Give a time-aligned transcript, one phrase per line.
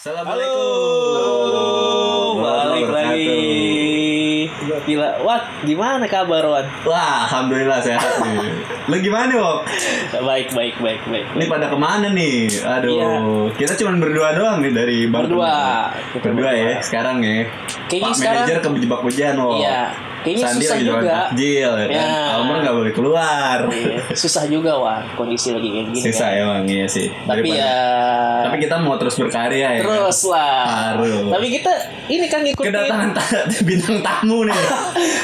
[0.00, 2.40] Assalamualaikum.
[2.40, 4.48] balik lagi.
[4.88, 6.64] Gila, Wat, gimana kabar Wan?
[6.88, 8.64] Wah, alhamdulillah sehat nih.
[8.88, 9.68] Lu gimana, Wok?
[10.24, 11.26] Baik, baik, baik, baik.
[11.36, 12.48] Ini pada ke mana nih?
[12.64, 13.12] Aduh, Iya.
[13.60, 15.92] kita cuma berdua doang nih dari Bang Berdua.
[16.16, 17.44] Berdua ya, sekarang ya.
[17.84, 19.60] Kayaknya Pak sekarang- manajer kejebak hujan, Wok.
[19.60, 19.80] Iya,
[20.20, 20.98] kayaknya Sandi susah juga.
[21.26, 21.88] takjil, ya kan?
[21.90, 22.04] Ya.
[22.32, 23.58] Almer nggak boleh keluar.
[23.66, 26.04] Iya, Susah juga Wan, kondisi lagi kayak gini.
[26.04, 26.40] Susah kan.
[26.40, 27.08] emang, iya sih.
[27.22, 27.76] Tapi Daripada- ya
[28.42, 29.70] Tapi kita mau terus berkarya ya.
[29.76, 29.86] kan?
[29.86, 30.62] terus lah.
[30.92, 31.28] Harus.
[31.28, 31.72] Tapi kita
[32.06, 34.56] ini kan ngikutin Kedatangan ta- bintang tamu nih.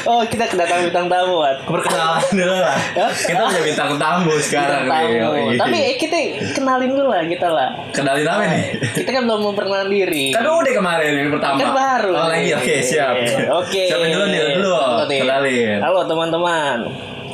[0.07, 1.55] Oh, kita kedatangan bintang tamu, Wan.
[1.61, 2.77] Perkenalan dulu lah.
[3.11, 5.19] Kita punya bintang tamu sekarang Bintang nih.
[5.19, 5.35] tamu.
[5.35, 5.57] Yoi.
[5.57, 6.17] Tapi eh, kita
[6.53, 7.69] kenalin dulu lah kita lah.
[7.91, 8.63] Kenalin apa nih?
[8.95, 10.31] Kita kan belum memperkenalkan diri.
[10.31, 11.57] Kan udah kemarin yang pertama.
[11.57, 12.13] Kan baru.
[12.13, 13.13] Oh lagi oke siap.
[13.53, 13.83] Oke.
[13.85, 14.71] Siapa dulu nih dulu?
[14.87, 15.19] Halo, nih.
[15.19, 15.77] Kenalin.
[15.79, 16.77] Halo teman-teman.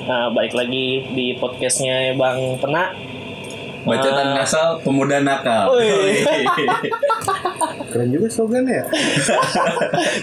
[0.04, 2.90] Nah, balik lagi di podcastnya Bang Pena.
[3.84, 4.34] Bacotan Ah.
[4.34, 5.76] ngasal pemuda nakal.
[7.86, 8.86] Keren juga slogannya ya.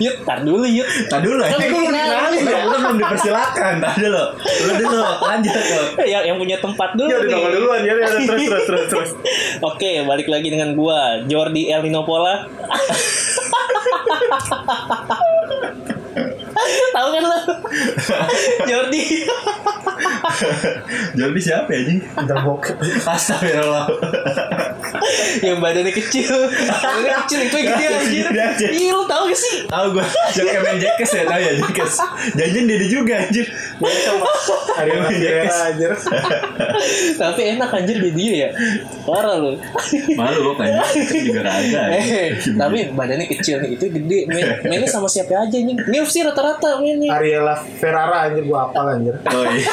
[0.01, 0.89] Yuk, tar dulu yuk.
[1.07, 2.35] Tadi dulu Kan ini belum dikenalin.
[2.35, 2.67] dikenalin.
[2.67, 3.75] Lu belum dipersilakan.
[3.79, 4.25] Tadi dulu.
[4.41, 5.87] Lu dulu lanjut tuh.
[6.03, 7.35] yang, yang punya tempat dulu Ya udah nih.
[7.37, 9.11] nongol duluan ya, ya terus terus terus terus.
[9.71, 12.43] Oke, balik lagi dengan gua Jordi Elinopola.
[16.91, 17.39] Tahu kan lo?
[18.71, 19.03] Jordi.
[21.19, 22.01] Jordi siapa ya anjing?
[22.17, 22.77] Udah bokep.
[23.07, 23.87] Astagfirullah.
[25.47, 26.31] yang badannya kecil.
[26.51, 28.25] Badannya kecil itu yang gede anjir.
[28.31, 28.67] Gede aja.
[28.71, 29.55] Iya, lu tahu gak sih?
[29.67, 30.05] Tahu gua.
[30.35, 31.95] Jangan kayak main Jackass ya, tahu ya Jackass.
[32.37, 33.47] Janjian dia juga anjir.
[34.77, 35.57] Hari ini Jackass.
[35.73, 35.91] anjir.
[37.17, 38.49] Tapi enak anjir di dia ya.
[39.07, 39.53] Parah lu.
[40.19, 40.69] Malu gua kan.
[41.09, 41.87] Juga kagak.
[41.97, 44.19] Eh, tapi badannya kecil nih, itu gede.
[44.31, 45.77] Main, mainnya sama siapa aja nih?
[45.89, 47.09] Milf sih rata-rata mainnya.
[47.13, 49.15] Ariela Ferrara anjir gua apa anjir.
[49.25, 49.67] Oh iya.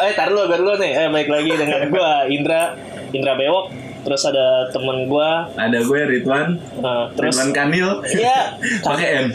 [0.06, 0.92] eh, tar dulu, tar dulu nih.
[0.96, 2.74] Eh, baik lagi dengan gua Indra,
[3.10, 3.66] Indra Bewok.
[4.00, 6.56] Terus ada temen gua, Ada gue Ridwan.
[6.56, 7.88] eh, terus Ridwan Kamil.
[8.10, 8.56] Iya.
[8.86, 9.26] Pakai M.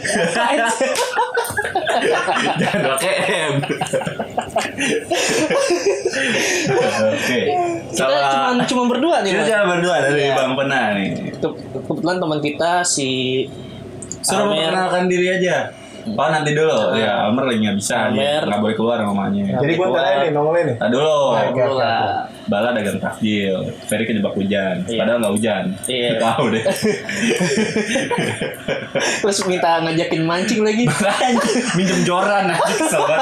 [2.56, 3.14] Jangan pakai
[3.46, 3.54] M.
[7.06, 7.40] Oke.
[7.88, 9.30] kita cuma cuma berdua nih.
[9.32, 10.34] kita cuma berdua dari Iya.
[10.34, 11.08] Bang Pena nih.
[11.36, 13.10] Ke- Kebetulan teman kita si
[14.18, 14.66] Suruh Amer.
[14.66, 15.56] memperkenalkan diri aja.
[16.14, 16.94] Oh nanti dulu.
[16.94, 18.14] Ya, Amer lagi nggak bisa.
[18.14, 19.58] Nggak boleh keluar mamanya.
[19.58, 20.76] Jadi gua tanya nih nongolnya nih.
[20.78, 21.18] Tadi dulu.
[21.34, 22.30] Nah, dulu lah.
[22.46, 23.74] Bala dagang takjil.
[23.90, 24.86] Ferry kejebak hujan.
[24.86, 25.02] Iya.
[25.02, 25.64] Padahal nggak hujan.
[25.90, 26.10] Iya.
[26.22, 26.62] Tahu deh.
[29.26, 30.86] Terus minta ngajakin mancing lagi.
[31.76, 33.18] Minjem joran aja gua.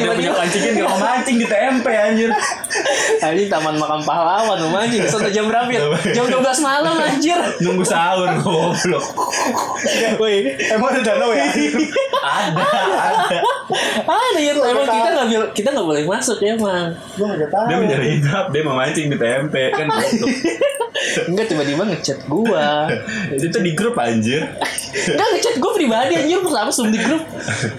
[0.00, 2.30] Ada punya pancingan gak mau mancing di TMP anjir.
[3.20, 5.04] Anjing taman makam pahlawan mau mancing.
[5.04, 5.84] Sampai jam berapa ya?
[6.16, 7.36] Jam 12 malam anjir.
[7.60, 9.04] Nunggu sahur goblok.
[10.16, 11.52] Woi, Emang ada danau ya?
[12.20, 13.38] Ada, ada.
[14.04, 16.96] ada ya emang kita nggak kita nggak boleh masuk ya emang.
[17.16, 17.64] Gua enggak tahu.
[17.68, 19.86] Dia mencari hidup, dia mau mancing di TMP kan.
[21.00, 22.86] Enggak tiba-tiba ngechat gua.
[23.32, 24.46] Itu di grup anjir.
[24.94, 27.22] Enggak ngechat gua pribadi anjir pertama sebelum di grup.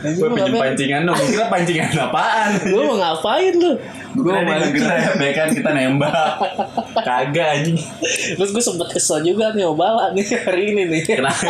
[0.04, 0.64] Anjir gua pinjem ngapain?
[0.74, 1.18] pancingan dong.
[1.30, 2.50] Kira pancingan apaan?
[2.68, 3.72] Gua mau ngapain lu?
[4.20, 6.34] Gua mau grab ya kan kita nembak.
[6.98, 7.78] Kagak anjing.
[8.36, 11.02] Terus gue sempet kesel juga nih mau bawa nih hari ini nih.
[11.08, 11.48] Kenapa?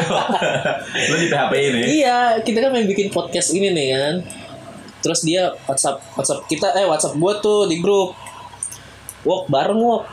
[1.09, 1.81] Lu di PHP ini?
[2.03, 4.15] Iya, kita kan main bikin podcast ini nih kan.
[5.01, 8.13] Terus dia WhatsApp WhatsApp kita eh WhatsApp gua tuh di grup.
[9.23, 10.03] Wok bareng wok.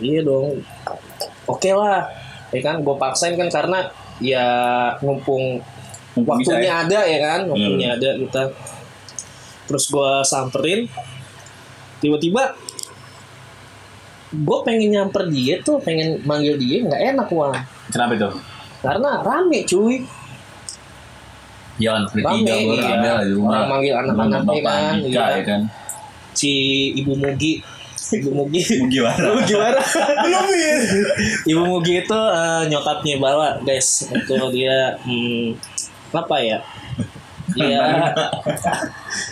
[0.00, 0.60] Iya dong.
[1.46, 2.06] Oke lah.
[2.50, 3.90] Ya kan gue paksain kan karena
[4.22, 4.46] ya
[5.02, 5.60] ngumpung
[6.16, 6.74] Mumpung waktunya ya.
[6.88, 8.42] ada ya kan, waktunya ada kita.
[9.68, 10.88] Terus gua samperin
[12.00, 12.56] tiba-tiba
[14.32, 17.56] gue pengen nyamper dia tuh pengen manggil dia nggak enak wah
[17.88, 18.28] Kenapa itu?
[18.84, 19.96] karena rame cuy
[21.76, 22.88] Ya anak Rame, ketiga gue iya.
[22.88, 23.50] rame lah di rumah.
[23.52, 25.24] Orang manggil anak-anaknya kan, iya.
[25.28, 25.60] ya kan.
[26.32, 26.52] si
[26.96, 27.60] ibu Mugi
[28.14, 29.18] ibu Mugi Mugi Wara.
[29.18, 29.80] Ibu gimana?
[31.46, 35.56] Ibu Mugi itu eh, nyokapnya Bala guys itu dia hmm,
[36.14, 36.58] apa ya
[37.56, 37.78] dia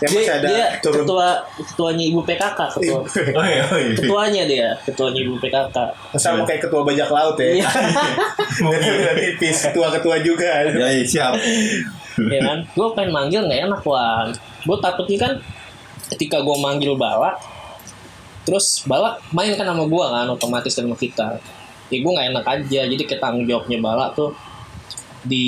[0.00, 1.02] Yang dia, dia turun.
[1.04, 3.02] ketua ketuanya ibu PKK ketua
[3.38, 3.94] Oh iya, oh iya.
[3.98, 5.76] ketuanya dia ketuanya ibu PKK
[6.16, 7.58] Sama kayak ketua bajak laut ya.
[7.58, 7.68] iya
[9.18, 10.46] tipis, ketua-ketua juga.
[10.72, 11.34] Ya iya, siap.
[12.30, 14.30] ya kan gue pengen manggil nggak enak wan
[14.62, 15.32] gue takutnya kan
[16.14, 17.34] ketika gue manggil Bala
[18.44, 21.40] terus Bala main kan sama gue kan otomatis sama kita
[21.88, 24.32] ya gue nggak enak aja jadi kayak tanggung jawabnya Bala tuh
[25.22, 25.46] di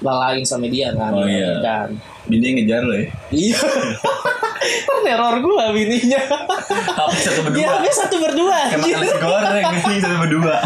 [0.00, 1.60] lalain sama dia kan Oh, iya.
[1.60, 1.88] kan
[2.24, 3.06] Bini ngejar lo ya.
[3.30, 3.58] iya
[4.60, 6.20] Terneror gua bininya.
[6.20, 7.56] HP satu berdua.
[7.56, 8.58] Dia HP satu berdua.
[8.68, 10.56] Kayak makan nasi goreng ini satu berdua.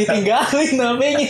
[0.00, 1.28] Ditinggalin HP-nya.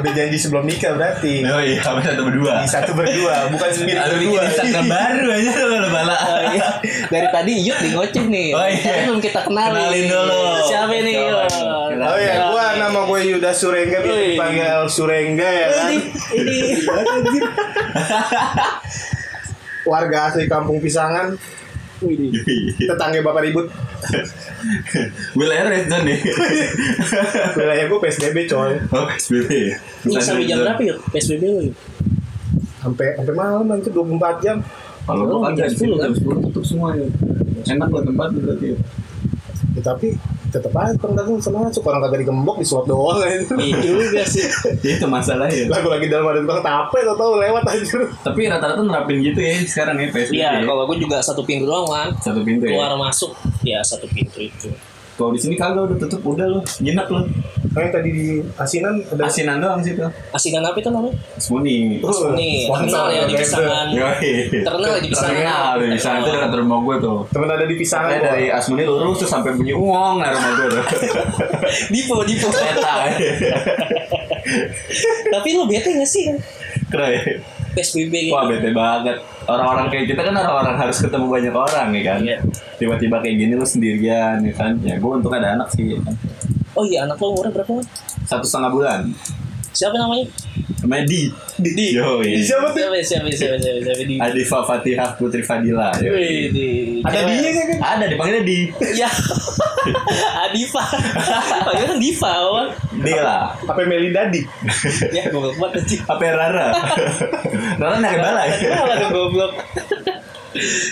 [0.00, 1.34] Udah janji sebelum nikah berarti.
[1.46, 2.52] Oh iya, HP satu berdua.
[2.62, 4.40] Di satu berdua, bukan sembilan Lalu berdua.
[4.50, 6.16] Instagram baru aja lo bala.
[6.20, 6.68] Oh, iya.
[7.06, 8.48] Dari tadi Yud di ngoceh nih.
[8.54, 8.82] Oh, iya.
[8.82, 9.78] Tapi belum kita kenalin.
[9.78, 10.42] Kenalin dulu.
[10.66, 11.52] Siapa nih Yud?
[12.00, 14.28] Oh ya, gua nama gue Yuda Surengga, biasa Wih.
[14.34, 15.90] dipanggil Surengga ya kan.
[15.90, 15.98] Ini,
[16.34, 16.58] ini.
[19.82, 21.32] Warga asli Kampung Pisangan,
[22.88, 23.66] tetangga bapak ribut.
[25.38, 26.18] Wilayah red zone nih.
[27.58, 28.72] Wilayah gue PSBB coy.
[28.90, 29.76] Oh, PSBB ya.
[30.04, 30.98] Ini sampai jam berapa Yud?
[31.12, 31.60] PSBB lu?
[32.80, 34.56] Sampai sampai malam nanti 24 jam.
[35.04, 36.00] Kalau Oh, jam kan 10 kan?
[36.00, 37.04] jam 10 tutup semua ya.
[37.68, 38.66] Enak buat tempat berarti.
[39.76, 40.16] Ya, tapi
[40.50, 43.38] tetap aja orang dagang bisa masuk orang kagak digembok disuap doang aja.
[43.54, 44.44] Iya juga sih.
[44.82, 45.70] Itu masalahnya.
[45.70, 47.98] Lagu lagi dalam ada tukang tape tau tau lewat aja.
[48.26, 50.34] Tapi rata-rata nerapin gitu ya sekarang ya PSBB.
[50.36, 50.66] Iya, ya.
[50.66, 52.08] kalau gue juga satu pintu doang kan.
[52.18, 52.74] Satu pintu ya.
[52.74, 53.32] Keluar masuk
[53.62, 54.68] ya satu pintu itu.
[55.20, 56.60] Kalau di sini kagak udah tutup udah lo.
[56.80, 57.28] Jinak lo.
[57.70, 58.26] Nah, yang tadi di
[58.56, 60.08] asinan ada Asinan doang sih tuh.
[60.32, 61.12] Asinan apa itu namanya?
[61.36, 62.00] Semuni.
[62.00, 63.86] Oh, terkenal ya di pisangan.
[64.64, 65.36] Terkenal di pisangan.
[65.36, 67.18] Terkenal di pisangan itu dekat rumah gue tuh.
[67.28, 70.66] temen ada di pisangan Saya dari Asmuni lurus tuh sampai bunyi uang nah rumah gue
[70.72, 70.84] tuh.
[71.92, 72.48] Dipo, Dipo.
[72.48, 73.12] Peta.
[75.28, 76.36] Tapi lu bete gak sih kan?
[76.88, 77.59] Keren.
[77.74, 78.34] PSBB gitu.
[78.34, 79.18] Wah bete banget.
[79.46, 82.18] Orang-orang kayak kita kan orang-orang harus ketemu banyak orang ya kan.
[82.22, 82.38] Iya.
[82.78, 84.72] Tiba-tiba kayak gini lu sendirian ya kan.
[84.82, 85.96] Ya gue untuk ada anak sih.
[85.96, 86.14] Ya kan.
[86.78, 87.82] Oh iya, anak lo umurnya berapa?
[88.30, 89.00] Satu setengah bulan.
[89.80, 90.28] Siapa namanya?
[90.84, 91.32] Namanya Di.
[91.56, 91.96] Di.
[91.96, 92.44] Yoi.
[92.44, 94.16] siapa tuh Siapa, siapa, siapa, siapa, siapa, Di.
[94.20, 95.88] Adifa Fatihah Putri Fadila.
[95.96, 96.36] Wih, Yoi.
[96.52, 96.68] Di.
[97.00, 97.32] ada Cewek.
[97.40, 98.58] dia kan Ada dipanggilnya Di.
[98.92, 99.08] Ya.
[100.44, 100.84] Adifa.
[101.64, 102.68] Panggilnya kan Diva, Wan.
[103.00, 103.56] Di lah.
[103.56, 104.44] apa Meli Dadi
[105.16, 106.00] Ya, goblok banget anjing.
[106.04, 106.66] Apa Rara?
[107.80, 108.56] Rara nyari bala ya?
[109.08, 109.52] Goblok.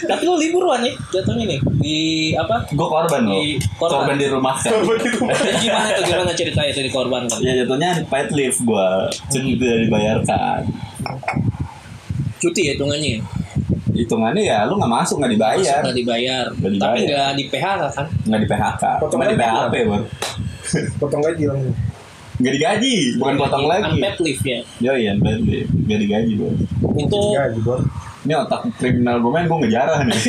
[0.05, 1.99] Tapi lo libur Wan ya, jatuhnya nih di
[2.35, 2.65] apa?
[2.73, 3.39] Gue korban loh.
[3.41, 4.05] Di korban.
[4.05, 4.71] Korban di rumah kan.
[4.73, 5.19] korban itu
[5.65, 7.39] gimana tuh gimana ceritanya itu di korban kan?
[7.41, 8.89] Ya jatuhnya paid leave gue.
[9.33, 10.61] Jadi tidak dibayarkan.
[12.39, 13.11] Cuti ya hitungannya.
[13.19, 13.21] ya?
[13.99, 15.59] Hitungannya ya lu nggak masuk nggak dibayar.
[15.59, 16.45] Masuk nggak dibayar.
[16.55, 16.95] Nggak dibayar.
[16.95, 18.07] Tapi nggak di PHK kan?
[18.27, 18.85] Nggak di PHK.
[19.11, 19.99] Cuma di PHP bro.
[21.01, 21.77] potong gaji langsung
[22.39, 22.95] Nggak digaji.
[23.19, 23.99] Bukan potong lagi.
[23.99, 24.59] Unpaid leave ya.
[24.79, 25.71] Yo iya unpaid leave.
[25.73, 26.51] Nggak digaji bro.
[26.95, 27.81] Itu gaji bor
[28.29, 30.21] Ini otak kriminal gue main gue ngejarah nih.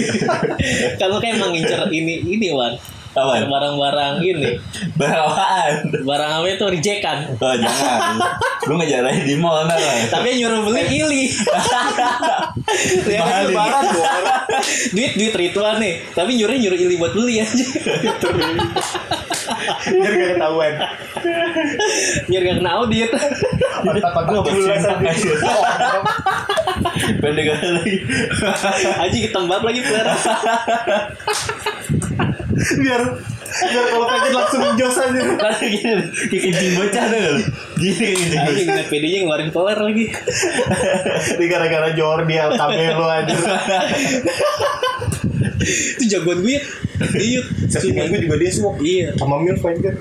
[1.04, 2.80] kalau kayak emang ngincer ini ini Wan.
[3.10, 3.42] Apa?
[3.42, 4.62] Barang-barang ini.
[5.00, 5.90] Berapaan?
[6.06, 7.18] Barang apa itu rijekan.
[7.42, 8.22] Oh jangan.
[8.70, 9.78] Lu ngejarahin di mall lah.
[10.14, 11.24] Tapi nyuruh beli ili.
[13.10, 13.54] ya, Mahal ini.
[13.54, 13.84] lebaran
[14.94, 16.06] duit duit ritual nih.
[16.14, 17.66] Tapi nyuruh nyuruh ili buat beli aja.
[19.90, 20.74] biar gak ketahuan
[22.30, 23.10] Biar gak kena audit.
[24.06, 24.94] takut gue aja
[27.18, 27.96] Pendek lagi.
[29.02, 30.08] Aji ketembat lagi player.
[32.52, 33.02] Biar
[33.50, 35.94] biar kalau pengen langsung jos aja Karena gini,
[36.28, 37.42] kayak kencing bocah gak lu?
[37.78, 38.66] Gini kayak kencing Aji bocah.
[38.66, 40.06] ngeliat PD-nya ngeluarin player lagi.
[41.36, 43.36] ini gara-gara Jordi LKB lo aja
[45.60, 46.58] Itu jagoan gue.
[47.12, 47.42] Iya.
[47.66, 49.08] settingan gue juga dia semua Iya.
[49.16, 49.92] sama Milf aja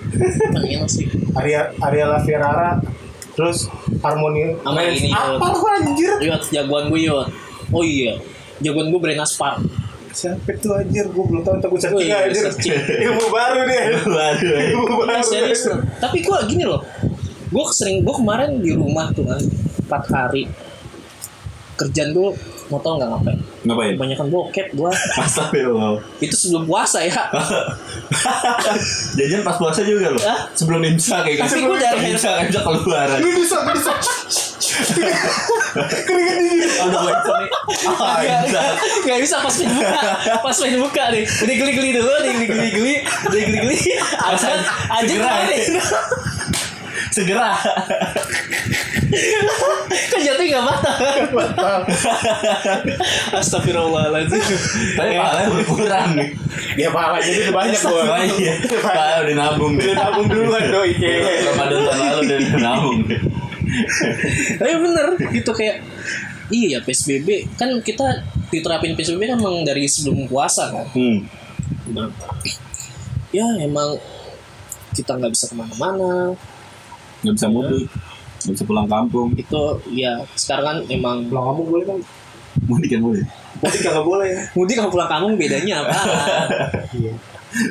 [0.58, 1.06] Enak sih.
[1.32, 2.82] Arya Ariela Ferrara
[3.32, 7.28] terus Harmoni Sama ini, apa lu anjir Yot, jagoan gue Yot.
[7.70, 8.18] Oh iya.
[8.58, 9.62] Jagoan gue Brena Spark.
[10.18, 12.74] Siapa tuh anjir gue belum tahu gue searching Wih, anjir searching.
[13.06, 13.80] ilmu baru nih
[14.74, 15.62] ilmu Nah, baru serius.
[15.96, 16.82] Tapi gue gini loh.
[17.48, 19.38] Gue sering gue kemarin di rumah tuh kan
[19.78, 20.50] empat hari
[21.78, 22.28] kerjaan gue
[22.68, 23.38] mau tau nggak ngapain?
[23.62, 23.92] Ngapain?
[23.94, 24.90] Kebanyakan bokep gue.
[25.22, 26.02] Astagfirullah.
[26.18, 27.14] Itu sebelum puasa ya.
[29.16, 30.20] Jajan pas puasa juga loh.
[30.20, 30.50] Hah?
[30.52, 31.66] Sebelum imsak kayak Tapi gitu.
[31.66, 33.18] gua dari- imsak imsak keluaran.
[33.18, 33.92] ini bisa ini bisa
[36.04, 37.48] keringet dingin nih.
[37.98, 38.20] Ah,
[39.00, 40.00] Gak, bisa pas main buka
[40.40, 43.78] Pas main buka nih Udah geli-geli dulu Udah geli-geli Udah geli-geli
[44.98, 45.30] Segera.
[45.44, 45.60] kemarin
[47.10, 47.50] Segera.
[49.88, 51.82] Kan jatuhnya gak matang
[53.32, 54.42] Astagfirullahaladzim
[54.94, 56.28] Tapi pahalanya berkurang nih.
[56.76, 58.02] ya pahalanya itu udah banyak gue
[58.38, 58.54] iya.
[58.78, 59.72] Pahala udah nabung.
[59.74, 60.92] udah nabung duluan doi
[61.44, 62.98] Ramadan tahun lalu udah nabung.
[64.56, 65.76] Tapi bener Gitu kayak
[66.48, 71.24] Iya PSBB Kan kita diterapin PSBB kan emang dari sebelum puasa kan Hmm.
[73.30, 73.96] Ya emang
[74.90, 76.32] Kita nggak bisa ke mana-mana
[77.18, 77.88] Gak bisa mudik.
[78.40, 79.34] Bisa pulang kampung.
[79.34, 81.98] Itu ya Sekarang kan emang pulang kamu boleh kan
[82.64, 83.22] Mudik kan boleh.
[83.58, 85.94] Mudik kagak boleh Mudik sama pulang kampung bedanya apa?
[86.94, 87.12] iya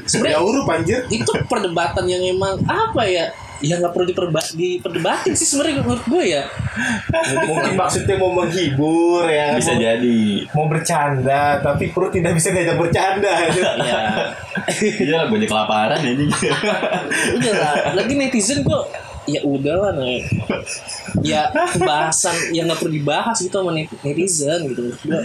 [0.03, 5.33] Sebenarnya ya urup anjir itu perdebatan yang emang apa ya ya nggak perlu diperba diperdebatin
[5.33, 6.43] sih sebenarnya menurut gue ya
[7.45, 9.53] Mungkin maksudnya mau menghibur ya.
[9.53, 10.21] Bisa mau, jadi.
[10.49, 13.33] mau bercanda tapi perut tidak bisa diajak bercanda.
[13.81, 13.99] ya
[14.81, 16.25] Iya, banyak kelaparan ya ini.
[17.37, 18.79] udah lah lagi netizen gue
[19.27, 20.07] ya udahlah nah
[21.21, 25.21] ya pembahasan yang nggak perlu dibahas gitu sama net- netizen gitu menurut gue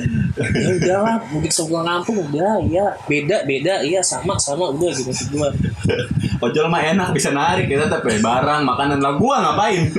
[0.59, 5.49] ya udahlah mudik sepulang kampung udah ya beda beda iya sama sama udah gitu gue
[6.43, 9.95] Ojol mah enak bisa narik ya tetap ya barang makanan lah gua ngapain?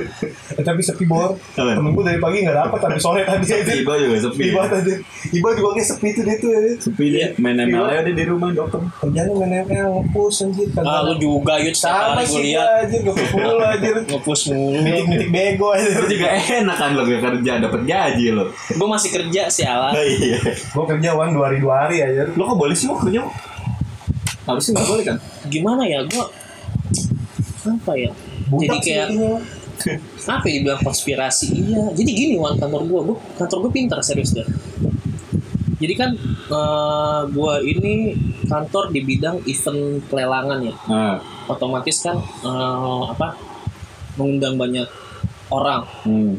[0.54, 1.40] Eh, tapi sepi bor.
[1.56, 3.64] Temen gue dari pagi nggak dapat tapi sore tadi aja.
[3.64, 4.52] Sepi gua juga sepi.
[4.52, 4.92] Iba tadi.
[5.32, 6.50] Iba juga kayak sepi tuh dia tuh.
[6.52, 6.60] ya.
[6.76, 8.76] Sepi dia main ML aja dia di rumah dokter.
[9.00, 10.68] Kerjanya main ML ngepus anjir.
[10.84, 13.93] ah lu juga yud Sama sih gua lihat anjir mulu anjir.
[14.02, 16.10] Ngepus mulu Mitik-mitik bego Itu anjir.
[16.10, 18.44] juga enak kan lo gak kerja dapat gaji lo.
[18.50, 20.38] gue masih kerja sih ala Iya.
[20.44, 22.26] Gue kerja wan dua hari dua hari aja.
[22.30, 23.22] Lo kok boleh sih mau kerja?
[24.44, 25.16] Harusnya nggak boleh kan?
[25.44, 26.24] gimana ya gue
[27.64, 28.12] apa ya
[28.50, 29.08] jadi kayak
[30.30, 34.32] apa ya dibilang konspirasi iya jadi gini wan kantor gue gue kantor gue pintar serius
[34.32, 34.44] deh
[35.74, 36.10] jadi kan
[36.46, 37.94] eh, gue ini
[38.44, 43.36] kantor di bidang event pelelangan ya Nah, otomatis kan eh, apa
[44.14, 44.88] mengundang banyak
[45.50, 46.34] orang hmm.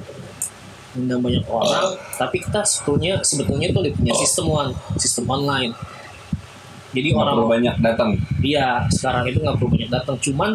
[0.96, 5.72] mengundang banyak orang tapi kita sebetulnya sebetulnya tuh punya sistem one sistem online
[6.96, 8.10] jadi Nggak orang perlu banyak datang.
[8.40, 10.16] Iya, sekarang itu nggak perlu banyak datang.
[10.24, 10.52] Cuman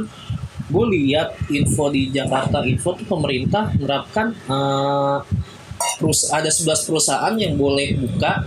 [0.71, 5.19] gue lihat info di Jakarta Info tuh pemerintah menerapkan eh,
[6.01, 8.47] perus ada 11 perusahaan yang boleh buka,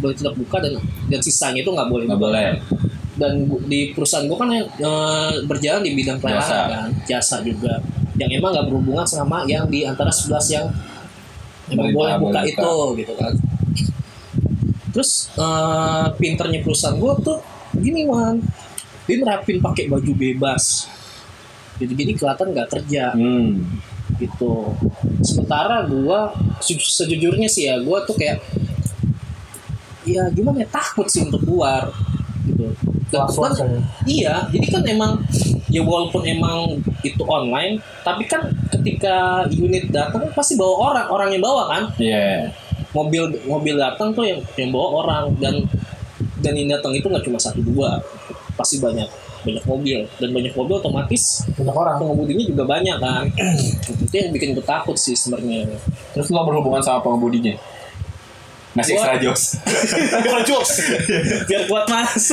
[0.00, 0.80] boleh tetap buka dan
[1.12, 2.04] dan sisanya itu nggak boleh.
[2.08, 2.48] Nggak boleh.
[3.16, 6.60] Dan bu- di perusahaan gue kan eh, berjalan di bidang pelayanan Jasa.
[6.72, 7.74] kan, jasa juga.
[8.16, 10.66] Yang emang nggak berhubungan sama yang di antara 11 yang
[11.68, 13.32] emang boleh buka boleh itu gitu kan.
[14.90, 17.38] Terus eh, pinternya perusahaan gue tuh
[17.76, 18.40] gini wan,
[19.04, 20.88] dia nerapin pakai baju bebas.
[21.76, 23.60] Jadi jadi kelihatan nggak kerja Hmm.
[24.16, 24.72] gitu.
[25.20, 26.20] Sementara gue
[26.58, 28.40] se- sejujurnya sih ya gue tuh kayak
[30.06, 31.92] ya gimana ya takut sih untuk keluar
[32.46, 32.72] gitu.
[33.08, 33.80] Kan- ya.
[34.04, 35.12] iya, jadi kan emang
[35.66, 39.16] ya walaupun emang itu online, tapi kan ketika
[39.48, 42.50] unit datang pasti bawa orang, orang yang bawa kan Iya.
[42.90, 45.54] mobil mobil datang tuh yang yang bawa orang dan
[46.40, 48.00] dan yang datang itu nggak cuma satu dua
[48.54, 49.04] pasti banyak
[49.44, 51.96] banyak mobil dan banyak mobil otomatis Banyak orang.
[52.00, 53.22] pengemudinya juga banyak kan
[54.02, 55.70] itu yang bikin gue takut sih sebenarnya
[56.10, 57.54] Terus lo berhubungan sama pengemudinya?
[58.76, 59.42] Ngasih Gua- extra jos.
[60.26, 60.70] Rajos.
[61.46, 62.28] biar kuat mas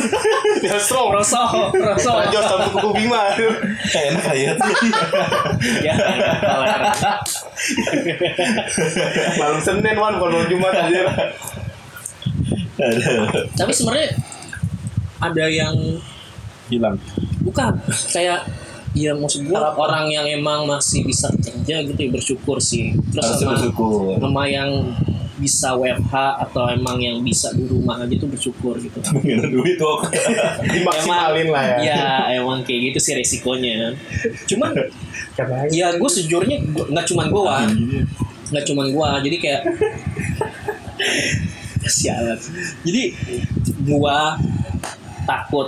[0.59, 1.09] Biar strong.
[1.13, 1.39] roso
[1.71, 3.31] roso Rajos sama kuku Bima.
[3.89, 4.53] Enak ya.
[5.81, 5.93] ya
[9.35, 11.07] Malam Senin wan kalau Jumat anjir.
[13.53, 14.17] tapi sebenarnya
[15.19, 15.75] ada yang
[16.67, 16.97] Hilang.
[17.39, 17.77] bukan
[18.09, 18.43] kayak
[18.91, 23.45] ya maksud gue orang yang emang masih bisa kerja gitu ya bersyukur sih terus Harusnya
[23.45, 24.17] sama- bersyukur.
[24.17, 24.69] sama yang
[25.43, 26.15] bisa WFH
[26.47, 28.95] atau emang yang bisa di rumah aja tuh bersyukur gitu.
[29.53, 29.99] Duit tuh.
[30.73, 31.77] Dimaksimalin lah ya.
[31.83, 32.07] Ya
[32.39, 33.91] emang kayak gitu sih resikonya.
[34.47, 34.71] Cuman
[35.75, 37.69] ya gue sejujurnya nggak cuman gue Wan.
[38.53, 39.63] nggak cuman gue jadi kayak
[41.83, 42.39] sialan.
[42.87, 43.03] Jadi
[43.83, 44.19] gue
[45.27, 45.67] takut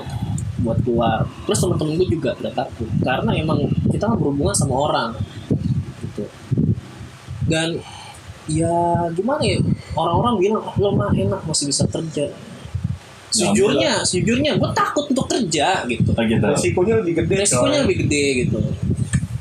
[0.63, 1.27] buat keluar.
[1.44, 5.12] Terus teman-teman gue juga udah takut karena emang kita kan berhubungan sama orang
[6.00, 6.24] gitu.
[7.46, 7.84] Dan
[8.47, 8.73] ya
[9.11, 9.57] gimana ya
[9.93, 12.29] orang-orang bilang "Ah, lo mah enak masih bisa kerja.
[13.29, 16.15] Sejujurnya, sejujurnya gue takut untuk kerja gitu.
[16.15, 16.39] Oh gitu.
[16.45, 17.35] resikonya lebih gede.
[17.43, 18.57] Resikonya lebih gede gitu.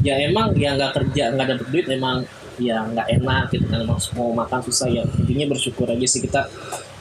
[0.03, 2.27] Ya emang ya nggak kerja nggak dapet duit emang
[2.59, 6.47] ya nggak enak gitu kan emang mau makan susah ya intinya bersyukur aja sih kita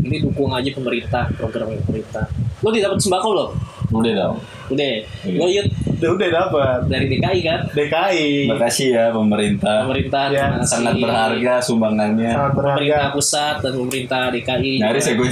[0.02, 2.26] ini dukung aja pemerintah program pemerintah
[2.66, 3.46] lo tidak dapat sembako lo
[3.94, 4.36] Udah dong.
[4.74, 4.92] udah
[5.30, 5.70] lo yuk
[6.04, 6.80] Udah udah dapat.
[6.92, 8.52] dari DKI kan DKI.
[8.52, 9.88] Makasih ya pemerintah.
[9.88, 10.60] pemerintah Ya.
[10.68, 12.36] Sangat berharga sumbangannya.
[12.36, 13.16] Sangat pemerintah berharga.
[13.16, 15.30] pusat dan pemerintah DKI Nyaris ya gue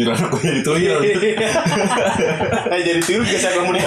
[0.00, 1.00] nyuruh gue jadi tuyul.
[2.72, 3.84] Eh jadi tuyul saya Eh,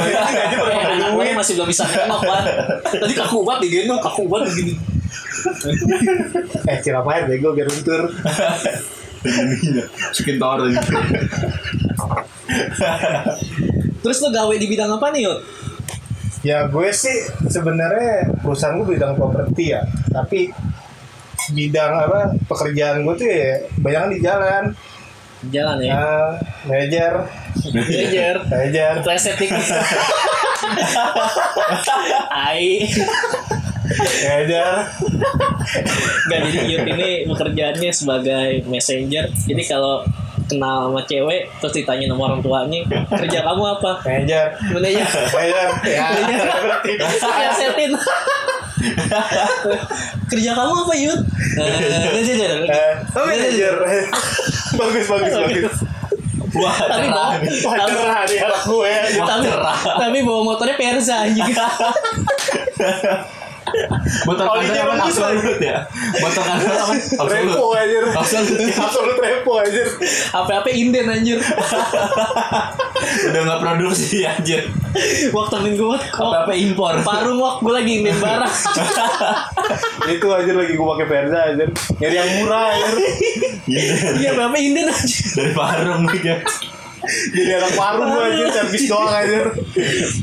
[0.61, 2.43] pada anak gue masih belum bisa nengok kan
[2.85, 4.73] tadi kaku banget digendong kaku banget begini
[6.67, 8.11] Eh kira apa bego biar luntur.
[10.11, 10.77] Masukin torrent.
[13.97, 15.39] terus lo gawe di bidang apa nih Yud?
[16.45, 17.17] Ya gue sih
[17.49, 19.81] sebenarnya perusahaan gue bidang properti ya,
[20.13, 20.53] tapi
[21.49, 24.63] bidang apa pekerjaan gue tuh ya banyak di jalan.
[25.53, 25.93] jalan ya?
[25.93, 26.29] Nah,
[26.65, 27.13] manajer,
[27.71, 28.35] manajer.
[28.51, 28.93] Manajer.
[29.05, 29.53] Resetting
[32.33, 32.89] Ai.
[34.25, 34.67] Manajer.
[36.27, 39.29] Gak jadi Yud ini pekerjaannya sebagai messenger.
[39.45, 40.01] Jadi kalau
[40.47, 44.45] kenal sama cewek terus ditanya sama orang tuanya kerja kamu apa Manajer.
[44.71, 45.69] Manajer Manajer.
[45.85, 46.07] Ya.
[47.59, 47.91] setin
[50.27, 51.21] kerja kamu apa Yud?
[51.57, 53.75] Dia- dia- Eh, oh, manajer.
[54.73, 55.75] bagus bagus bagus.
[56.47, 58.93] Wah, tapi bawa Wah cerah nih anak gue.
[59.19, 59.47] tapi,
[59.83, 61.67] tapi bawa motornya Perza juga
[64.23, 65.83] Motor Olinya bagus, absolut ya?
[66.17, 66.93] Motor kantor apa?
[66.95, 67.29] Absolut.
[67.31, 68.03] Repo anjir.
[68.11, 68.57] Absolut.
[68.87, 69.87] Absolut repo anjir.
[70.31, 71.39] apa-apa inden anjir
[73.27, 74.67] Udah nggak produksi anjir.
[75.29, 76.93] waktu temen gue Apa-apa impor.
[77.03, 78.55] parung wak gue lagi inden barang
[80.13, 81.69] Itu anjir lagi gue pakai Verza anjir.
[81.97, 82.95] Nyari yang murah anjir.
[84.17, 86.35] iya apa-apa inden anjir Dari Parung aja.
[87.07, 89.45] Jadi anak warung gue anjir servis doang anjir.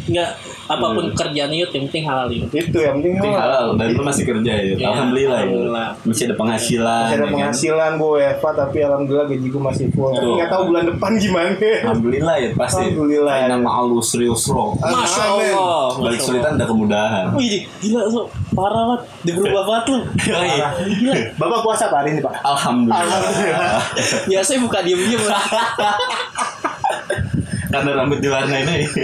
[0.04, 0.30] Enggak,
[0.64, 4.02] apa pun kerjaan Yud yang penting halal Yud Itu yang penting Penting halal dan lu
[4.02, 4.74] masih kerja ya.
[4.74, 5.44] Iya, Alhamdulillah ya.
[5.44, 5.88] alhamdulillah.
[6.04, 7.04] Masih ada penghasilan.
[7.04, 7.34] Masih ada ya kan?
[7.36, 10.12] penghasilan gue WFA tapi alhamdulillah gaji gue masih full.
[10.14, 11.50] Tapi nggak tahu bulan depan gimana.
[11.54, 12.82] Alhamdulillah ya pasti.
[12.88, 13.34] Alhamdulillah.
[13.34, 14.70] Kayak nama Allah serius loh.
[14.80, 15.22] Masya.
[15.24, 16.52] Allah Balik Allah.
[16.54, 17.24] ada kemudahan.
[17.36, 18.22] Wih, gila lu
[18.54, 19.98] parah banget, dia berubah banget lu.
[20.16, 21.14] Gila.
[21.36, 22.34] Bapak puasa apa hari ini pak?
[22.40, 23.04] Alhamdulillah.
[23.04, 23.82] Alhamdulillah.
[24.30, 25.22] Biasanya buka diem-diem.
[27.74, 28.86] Karena rambut diwarnain aja.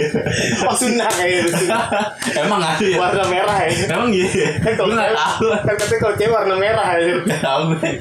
[0.63, 1.83] Oh sunnah kayaknya itu sunnah.
[2.41, 2.95] Emang ada ya?
[2.95, 3.71] Warna merah ya.
[3.89, 4.39] Emang gitu?
[4.57, 5.45] Kan kalau Lu nggak cewek- tahu.
[5.59, 7.13] kan katanya kalau cewek warna merah ya.
[7.19, 7.91] Nggak tahu gue.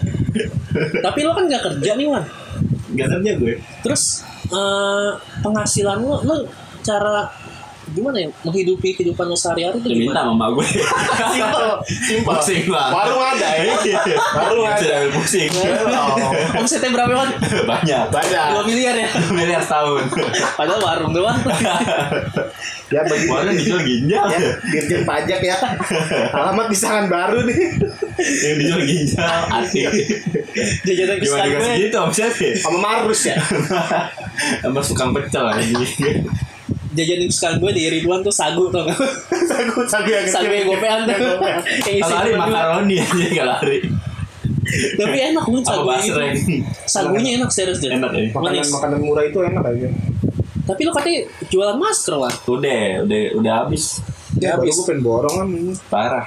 [1.00, 2.24] Tapi lu kan gak kerja nih, Wan.
[2.90, 3.54] Nggak kerja gue.
[3.82, 4.02] Terus
[4.48, 5.10] eh,
[5.40, 6.36] penghasilan lu, lu
[6.80, 7.26] cara
[7.90, 10.30] gimana ya menghidupi kehidupan lu sehari-hari itu Dia minta gimana?
[10.30, 10.66] sama gue.
[11.30, 12.34] Simpel, simpel.
[12.36, 12.88] Pusing lah.
[12.90, 13.74] Warung ada ya.
[14.34, 14.94] Warung ada.
[15.10, 15.50] Pusing.
[15.50, 17.30] Oh, Omsetnya berapa, Wan?
[17.64, 18.04] Banyak.
[18.06, 18.44] 2 banyak.
[18.64, 19.08] miliar ya.
[19.36, 20.06] Miliar setahun.
[20.54, 21.38] Padahal warung doang.
[22.90, 24.26] Ya bagi Warna dijual ginjal.
[24.26, 25.54] ya dirjen pajak ya.
[26.32, 27.58] Alamat di Sangan Baru nih.
[28.18, 29.38] Yang dijual ginjal.
[29.46, 29.80] Hati.
[30.82, 31.70] Jajanan dikasih gue.
[31.80, 32.50] gitu omsetnya?
[32.56, 33.38] Sama Marus ya.
[34.60, 35.74] Sama tukang pecel lagi.
[36.90, 38.98] Jajanan kesukaan gue di Ridwan tuh sagu tau gak?
[39.46, 41.14] Sagu sagu yang Sagu yang gopean tuh.
[41.86, 43.78] Yang Kalau lari makaroni aja nggak lari.
[44.98, 46.10] Tapi enak banget Apa sagunya itu.
[46.10, 46.34] basreng?
[46.86, 47.90] Sagunya enak serius deh.
[47.94, 48.26] Enak ya.
[48.34, 49.88] Makanan makanan murah itu enak aja.
[50.66, 51.20] Tapi lu katanya
[51.50, 52.34] jualan masker lah.
[52.46, 54.02] Udah, udah, udah habis.
[54.38, 54.74] Ya, habis.
[54.78, 55.48] gue pengen borong kan.
[55.90, 56.26] Parah.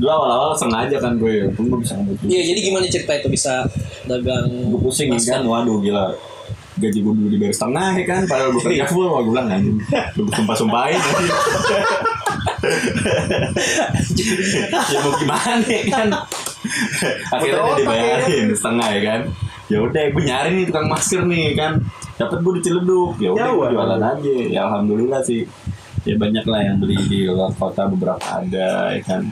[0.00, 2.24] Dulu awal-awal sengaja kan gue, pun gue bisa ngebut.
[2.24, 3.68] Iya, jadi gimana cerita itu bisa
[4.08, 6.16] dagang Gue pusing kan, waduh gila.
[6.82, 9.78] Gaji gue dulu dibayar setengah ya kan, padahal gue kerja full, gue bilang anjing.
[10.18, 11.30] Gue sumpah-sumpahin anjing.
[14.90, 16.08] ya mau gimana ya kan.
[17.30, 19.20] Akhirnya dia otak dibayarin setengah ya kan.
[19.70, 21.72] Ya udah, gue nyari nih tukang masker nih kan.
[22.18, 24.34] Dapat gue di Ciledug, ya udah gue jualan aja.
[24.50, 25.46] Ya alhamdulillah sih.
[26.02, 29.22] Ya banyak lah yang beli di luar kota beberapa ada ya kan.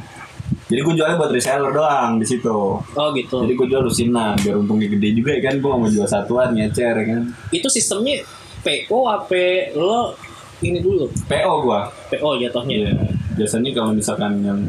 [0.70, 2.78] Jadi gue jualnya buat reseller doang di situ.
[2.78, 3.42] Oh gitu.
[3.42, 5.54] Jadi gue jual lusinan biar untungnya gede juga ya kan.
[5.58, 7.22] Gue gak mau jual satuan ngecer ya kan.
[7.50, 8.22] Itu sistemnya
[8.62, 10.14] PO apa lo
[10.62, 11.80] ini dulu PO gue.
[12.14, 12.76] PO jatuhnya.
[12.86, 12.92] Iya.
[13.34, 14.60] Biasanya kalau misalkan yang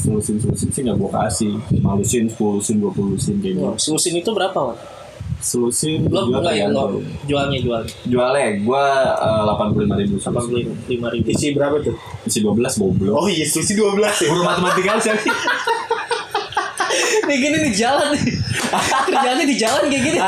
[0.00, 1.52] solusin-solusin sih gak gue kasih.
[1.76, 3.70] 5 lusin, 10 lusin, 20 lusin kayak gitu.
[3.76, 4.78] Solusin itu berapa, Wan?
[5.40, 8.84] Solusin Lo enggak ya lo jualnya jual Jualnya gue
[9.20, 11.26] delapan puluh lima ribu delapan puluh lima ribu.
[11.32, 11.96] Isi berapa tuh?
[12.28, 13.16] Isi 12 goblok.
[13.16, 14.28] Oh iya, isi 12 ya.
[14.28, 15.16] Guru matematika sih.
[17.30, 18.22] Nih gini nih jalan nih.
[19.06, 20.18] Kerjaannya di jalan kayak gini.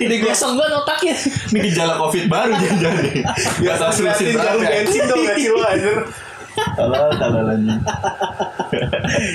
[0.00, 1.14] Udah gosong banget otaknya.
[1.52, 3.22] Ini gejala covid baru jangan nih.
[3.62, 4.70] Gak tau jarum berapa ya.
[4.80, 5.96] bensin dong nggak sih lo anjir.
[6.52, 7.76] Kalau talalannya.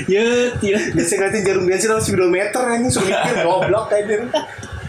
[0.10, 0.84] Yut, yut.
[0.94, 4.22] Biasa ngeliatin jarum bensin sama speedometer anjing suruh mikir goblok anjir.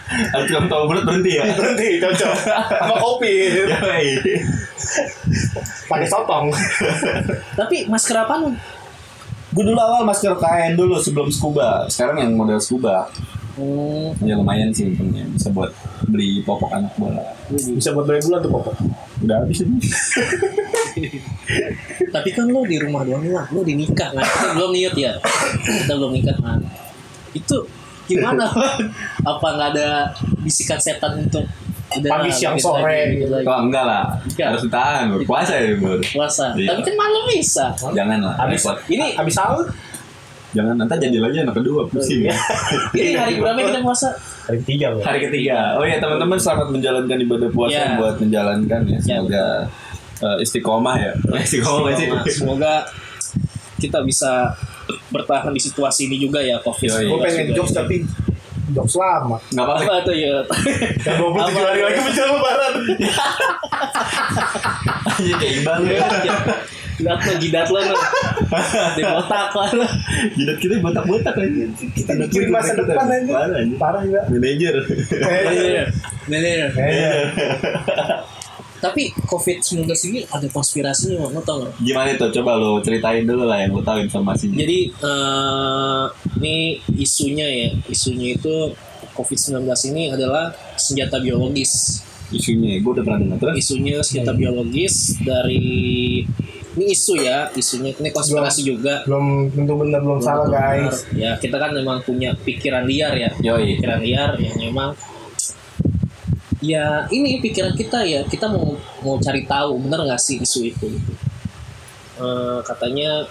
[0.08, 1.44] Harus kamu tahu berat berhenti ya.
[1.52, 2.34] Berhenti cocok.
[2.80, 3.32] Sama kopi.
[5.88, 6.46] Pakai sotong.
[7.54, 8.54] Tapi masker apa nih?
[9.48, 11.84] Gue dulu awal masker kain dulu sebelum scuba.
[11.88, 13.08] Sekarang yang model scuba.
[13.58, 15.74] Hmm, Ya lumayan sih untungnya bisa buat
[16.06, 17.24] beli popok anak bola.
[17.50, 18.74] Bisa buat beli bulan tuh pokok.
[19.26, 19.82] Udah habis ini.
[22.14, 24.22] tapi kan lo di rumah doang lah, lo di nikah kan?
[24.22, 25.12] Kita belum niat ya,
[25.64, 26.62] kita belum nikah kan?
[27.34, 27.66] Itu
[28.08, 28.44] gimana?
[29.30, 29.88] Apa nggak ada
[30.40, 31.44] bisikan setan untuk
[31.88, 33.44] udah Pagi, siang, gitu sore, lagi, gitu lagi.
[33.44, 34.04] Kok enggak lah.
[34.20, 34.46] Enggak.
[34.52, 35.04] Harus ditahan.
[35.24, 35.94] Puasa ya bro.
[36.04, 36.44] puasa?
[36.52, 36.68] Iya.
[36.68, 37.64] Tapi kan malam bisa.
[37.92, 38.34] Jangan lah.
[38.36, 38.76] Habis repot.
[38.88, 39.66] Ini habis sahur
[40.48, 42.24] Jangan nanti jadi lagi anak kedua pusing.
[42.24, 42.32] Iya.
[42.96, 44.08] ini hari berapa kita puasa?
[44.44, 45.00] hari ketiga bro.
[45.04, 45.56] Hari ketiga.
[45.76, 47.96] Oh ya teman-teman selamat menjalankan ibadah puasa Ya.
[48.00, 48.96] buat menjalankan ya.
[48.96, 49.44] Ya, Semoga
[50.24, 51.12] eh, istiqomah ya.
[51.36, 52.08] Istiqomah sih.
[52.08, 52.74] Semoga- Semoga
[53.76, 54.56] kita bisa
[55.08, 56.88] bertahan di situasi ini juga ya COVID.
[56.88, 57.06] Yoi.
[57.08, 58.04] Gue pengen jokes tapi
[58.72, 59.40] jokes lama.
[59.48, 59.84] Nggak apa-apa.
[59.88, 60.44] Apa tuh ya?
[61.04, 61.60] Yang 27 Apa?
[61.64, 62.72] hari lagi menjelang lebaran.
[65.18, 65.98] Iya kayak Iqbal ya.
[66.98, 67.80] Lihat lo jidat lo.
[68.98, 69.86] Di botak lo.
[70.34, 71.64] Jidat kita botak-botak aja.
[71.94, 73.32] Kita mikirin masa depan aja.
[73.78, 74.20] Parah juga.
[74.30, 74.76] Manajer.
[75.10, 75.86] Eh,
[76.28, 76.68] Bener.
[78.78, 81.74] Tapi COVID-19 ini ada konspirasinya, lo tau gak?
[81.82, 82.26] Gimana itu?
[82.40, 84.54] Coba lo ceritain dulu lah yang lo tahu informasinya.
[84.54, 86.04] Jadi eh,
[86.38, 86.56] ini
[86.94, 88.54] isunya ya, isunya itu
[89.18, 92.06] COVID-19 ini adalah senjata biologis.
[92.28, 93.54] Isunya, gue udah pernah dengar terus.
[93.66, 96.22] Isunya senjata biologis dari
[96.78, 99.02] ini isu ya, isunya ini konspirasi juga.
[99.02, 101.02] belum tentu benar belum salah guys.
[101.10, 103.74] Ya kita kan memang punya pikiran liar ya, Yoi.
[103.74, 104.94] pikiran liar yang memang
[106.58, 108.74] ya ini pikiran kita ya kita mau
[109.06, 111.12] mau cari tahu benar nggak sih isu itu gitu.
[112.18, 113.26] Eh, katanya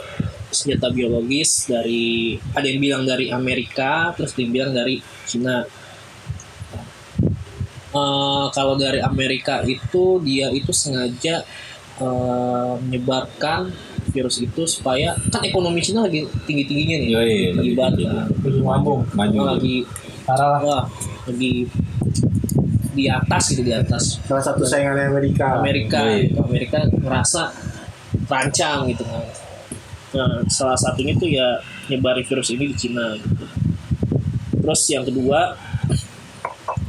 [0.47, 5.67] senjata biologis dari ada yang bilang dari Amerika terus ada yang bilang dari Cina
[7.97, 11.41] Eh, kalau dari Amerika itu dia itu sengaja
[12.03, 13.71] eh, menyebarkan
[14.11, 18.27] virus itu supaya kan ekonomi Cina lagi tinggi tingginya nih Yoi, lagi banget.
[18.43, 18.63] Belum.
[19.15, 19.37] Maju.
[19.55, 19.77] lagi
[20.27, 20.83] Parah lah.
[21.27, 21.67] lagi
[22.97, 24.17] di atas gitu di atas.
[24.25, 25.62] Salah satu saingan Amerika.
[25.62, 26.33] Amerika Iya.
[26.33, 26.41] gitu.
[26.41, 27.53] Amerika merasa
[28.25, 29.05] terancam gitu.
[29.05, 29.23] Kan
[30.15, 33.45] nah salah satunya tuh ya nyebarin virus ini di Cina gitu.
[34.65, 35.53] Terus yang kedua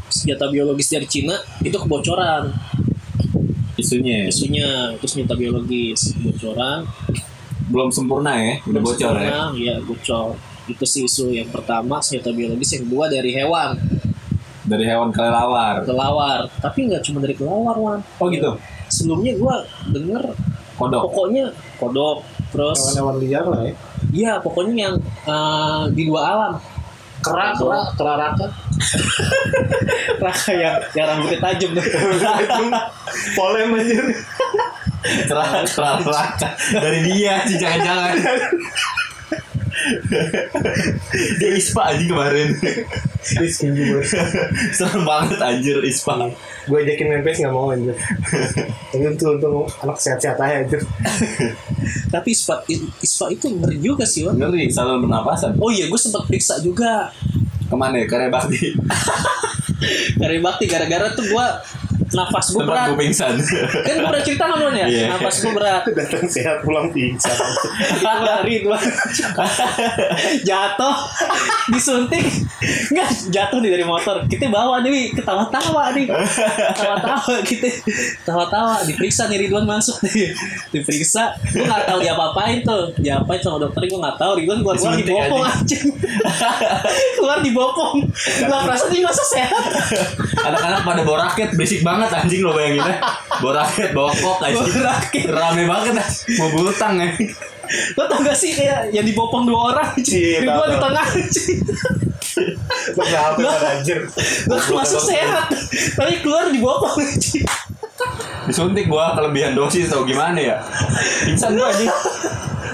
[0.09, 2.49] senjata biologis dari Cina itu kebocoran.
[3.79, 6.89] Isunya isunya itu senjata biologis kebocoran.
[7.69, 9.29] Belum sempurna ya, udah bocor ya.
[9.29, 10.35] Nah, ya bocor.
[10.65, 12.75] Itu sih isu yang pertama senjata biologis.
[12.75, 13.77] Yang kedua dari hewan
[14.69, 15.81] Dari hewan kelelawar.
[15.83, 18.53] kelawar tapi nggak cuma dari kelawar wan Oh gitu.
[18.87, 19.57] sebelumnya gua
[19.89, 20.23] denger
[20.77, 21.11] Kodok.
[21.11, 23.73] pokoknya kodok terus Hewan-hewan liar lah ya.
[24.09, 24.95] iya pokoknya yang
[25.27, 26.53] eh, di dua alam
[27.19, 28.47] kera kera kera raka
[30.19, 31.83] raka yang yang rambutnya tajam tuh
[33.37, 33.99] Polem aja.
[35.27, 36.27] Cerah, cerah, cerah.
[36.75, 38.15] Dari dia sih jangan-jangan.
[41.41, 42.49] Dia ispa aja kemarin.
[43.39, 44.01] Rizky juga.
[44.77, 46.17] Serem banget anjir ispa.
[46.69, 47.97] Gue ajakin main PS nggak mau anjir.
[48.93, 50.81] Tapi untuk untuk anak sehat-sehat aja anjir.
[52.15, 52.65] tapi ispa
[53.01, 54.37] ispa itu ngeri juga sih Wan.
[54.37, 55.57] Ngeri, saluran pernapasan.
[55.61, 57.13] oh iya gue sempat periksa juga
[57.69, 58.07] Ke mana ya?
[58.09, 58.73] Karya bakti.
[60.23, 61.47] dari bakti gara-gara tuh gue
[62.11, 63.37] nafas gue berat gue pingsan.
[63.37, 65.07] kan gue pernah cerita sama lo ya Iya.
[65.13, 67.35] nafas gue berat Datang sehat pulang pingsan.
[67.35, 68.73] itu lari tuh
[70.49, 70.97] jatuh
[71.69, 72.25] disuntik
[72.59, 74.27] nggak jatuh nih dari motor.
[74.27, 76.07] Kita bawa nih ketawa-tawa nih.
[76.75, 77.69] Ketawa-tawa kita.
[78.23, 78.83] Ketawa-tawa.
[78.83, 80.35] Diperiksa nih Ridwan masuk nih.
[80.75, 81.39] Diperiksa.
[81.55, 82.91] Gue nggak tahu dia apa-apain tuh.
[82.99, 84.33] Diapain sama dokter gue nggak tahu.
[84.43, 85.85] Ridwan keluar keluar Disuntik dibopong anjing.
[87.15, 89.65] Keluar dibopong gue perasaan dia masa sehat
[90.39, 92.97] Anak-anak pada bawa raket, berisik banget anjing lo bayangin ya.
[93.39, 94.67] Bawa raket, bawa kok anjing.
[94.67, 95.27] Bawa raket.
[95.31, 95.95] Rame banget
[96.39, 97.09] Mau butang ya.
[97.97, 101.61] Lo tau gak sih kayak yang dibopong dua orang Iya, Ridwan tahu, di tengah anjing
[102.97, 103.99] Lo kenapa kan anjir?
[104.47, 105.51] Gue masuk sehat
[105.97, 107.45] Tapi keluar dibopong anjing
[108.49, 110.57] Disuntik gua kelebihan dosis atau gimana ya?
[111.27, 111.91] Pingsan gua anjing.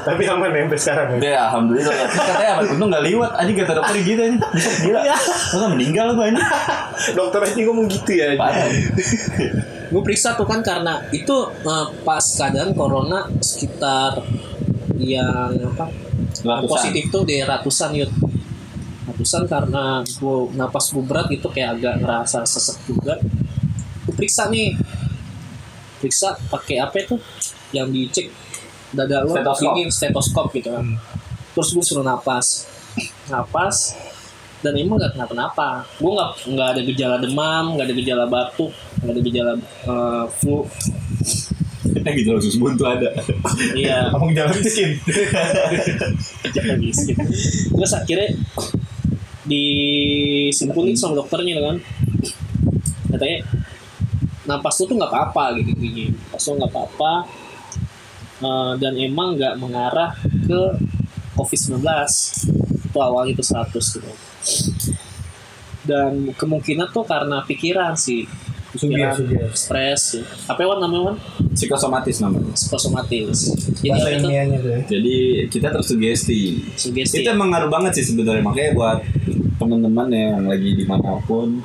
[0.04, 1.16] Tapi aman ya sampai sekarang ya.
[1.18, 1.94] Udah alhamdulillah.
[1.96, 2.62] Tapi katanya apa?
[2.70, 4.42] Untung gak liwat anjing kata dokter gitu anjing.
[4.54, 5.00] Bisa gila.
[5.02, 5.16] Ya.
[5.18, 6.48] Masa meninggal gua anjing.
[7.18, 8.26] Dokter aja ngomong gitu ya.
[9.90, 14.22] Gue periksa tuh kan karena itu eh, pas keadaan corona sekitar
[14.98, 15.90] yang apa?
[16.44, 16.70] Ratusan.
[16.70, 18.10] positif tuh di ratusan yud.
[19.10, 23.18] Ratusan karena gue napas gue berat itu kayak agak ngerasa sesek juga.
[24.06, 24.74] Gue periksa nih.
[26.02, 27.16] Periksa pakai apa itu
[27.72, 28.30] yang dicek
[28.94, 29.74] dada lo Stetoskop.
[29.74, 30.86] ini stetoskop gitu kan.
[31.54, 32.66] Terus gue suruh napas.
[33.30, 33.98] Napas
[34.64, 35.84] dan emang gak kenapa-napa.
[36.00, 40.64] Gue nggak nggak ada gejala demam nggak ada gejala batuk nggak ada gejala eh, flu
[41.84, 43.12] Kita gitu loh sus buntu ada.
[43.76, 44.90] iya Kamu jalan miskin.
[46.54, 47.16] jangan miskin
[47.74, 48.28] terus akhirnya
[49.44, 51.76] disimpulin sama dokternya kan
[53.12, 53.38] katanya
[54.48, 57.12] napas lu tuh nggak apa-apa gitu gini napas lu nggak apa-apa
[58.44, 60.12] Eh, dan emang nggak mengarah
[60.44, 60.60] ke
[61.38, 61.80] COVID-19
[62.84, 64.10] itu awalnya itu 100 gitu
[65.88, 68.26] dan kemungkinan tuh karena pikiran sih
[68.74, 69.54] pikiran Sugih, sugih.
[69.54, 70.24] stres ya.
[70.50, 71.16] apa Wan namanya Wan?
[71.54, 72.50] Psikosomatis namanya.
[72.52, 73.38] psikosomatis
[73.78, 74.80] jadi Bahasa ilmiahnya tuh ya.
[74.90, 75.16] Jadi
[75.48, 76.60] kita tersugesti.
[76.74, 78.98] sugesti Itu emang ngaruh banget sih sebenarnya makanya buat
[79.56, 81.62] teman-teman ya yang lagi di mana pun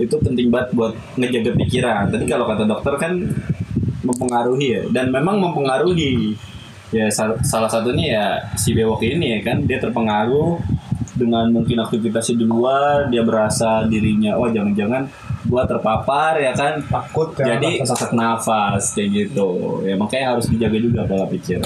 [0.00, 2.02] itu penting banget buat ngejaga pikiran.
[2.10, 3.12] Tadi kalau kata dokter kan
[4.02, 6.34] mempengaruhi ya dan memang mempengaruhi
[6.90, 8.26] ya sal- salah satunya ya
[8.58, 10.58] si bewok ini ya kan dia terpengaruh
[11.14, 15.06] dengan mungkin aktivitasnya di luar dia berasa dirinya oh jangan-jangan
[15.50, 19.50] gua terpapar ya kan takut ya jadi sesak nafas kayak gitu
[19.82, 21.58] ya makanya harus dijaga juga pola pikir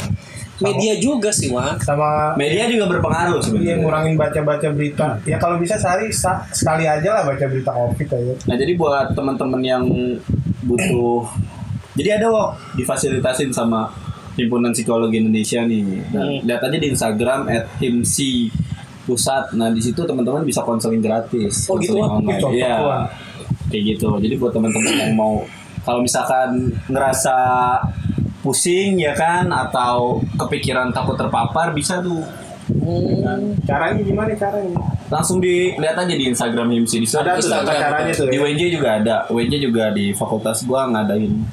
[0.57, 1.75] Media juga sih, Wan.
[1.83, 5.19] sama media juga berpengaruh Iya sebenarnya ngurangin baca-baca berita.
[5.25, 8.33] Ya kalau bisa sehari sa- sekali aja lah baca berita covid aja.
[8.47, 9.83] nah jadi buat teman-teman yang
[10.63, 11.27] butuh
[11.95, 13.91] jadi ada wok difasilitasin sama
[14.35, 16.39] himpunan psikologi Indonesia nih nah, Hmm.
[16.43, 18.51] lihat aja di Instagram at himsi
[19.05, 22.11] pusat nah di situ teman-teman bisa konseling gratis Oh, gitu, konseling Wak?
[22.17, 22.41] online.
[22.41, 22.75] Cocok, Iya.
[23.75, 25.43] Kayak gitu jadi buat teman-teman yang mau
[25.83, 26.49] kalau misalkan
[26.87, 27.35] ngerasa
[28.41, 32.23] pusing ya kan atau kepikiran takut terpapar bisa tuh
[32.65, 33.53] Hmm.
[33.61, 34.73] Caranya gimana caranya?
[35.07, 38.25] langsung dilihat aja di Instagram himsi di Ada tuh Instagram, caranya tuh.
[38.25, 38.41] di ya.
[38.43, 41.45] WJ juga ada WJ juga di fakultas gua ngadain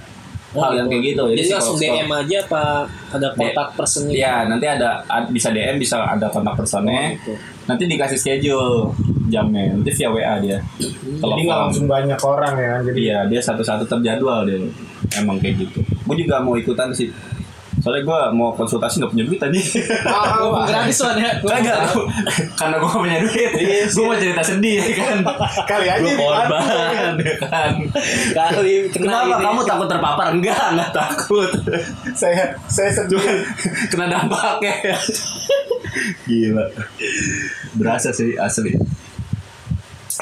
[0.54, 2.64] hal yang kayak gitu Jadi langsung psikolog- DM aja apa
[3.12, 4.14] ada kontak personnya?
[4.14, 7.12] Iya, nanti ada ad- bisa DM, bisa ada kontak personnya.
[7.14, 7.36] gitu.
[7.66, 8.96] Nanti dikasih schedule
[9.32, 9.72] jamnya.
[9.72, 10.58] Nanti via WA dia.
[10.78, 12.74] Jadi nggak langsung banyak orang ya.
[12.84, 14.60] Jadi Iya, dia satu-satu terjadwal dia.
[15.16, 15.80] Emang kayak gitu.
[16.04, 17.08] Gue juga mau ikutan sih.
[17.82, 19.58] Soalnya gue mau konsultasi nggak punya duit tadi.
[20.06, 21.34] Oh, gratis ya.
[21.42, 21.82] Gua Kagak,
[22.54, 23.52] karena gue gak punya duit.
[23.90, 25.18] gue mau cerita sedih ya kan.
[25.66, 26.30] kali aja Gue dibantu.
[26.54, 27.72] korban, ya kan.
[28.38, 29.46] Kali kena Kenapa ini.
[29.50, 30.28] kamu takut terpapar?
[30.30, 31.50] Enggak, enggak takut.
[32.14, 33.24] Saya saya sedih.
[33.90, 34.78] Kena dampaknya.
[36.24, 36.66] Gila.
[37.74, 38.78] Berasa sih asli.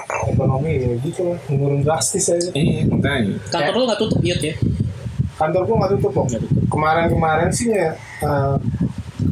[0.07, 2.49] Ekonomi ya gitu lah, menurun drastis aja.
[2.55, 3.35] Eh, makanya.
[3.51, 4.55] Kantor lu nggak tutup Yud ya?
[5.39, 6.27] Kantor gua nggak tutup kok.
[6.67, 8.55] Kemarin-kemarin sih ya, eh,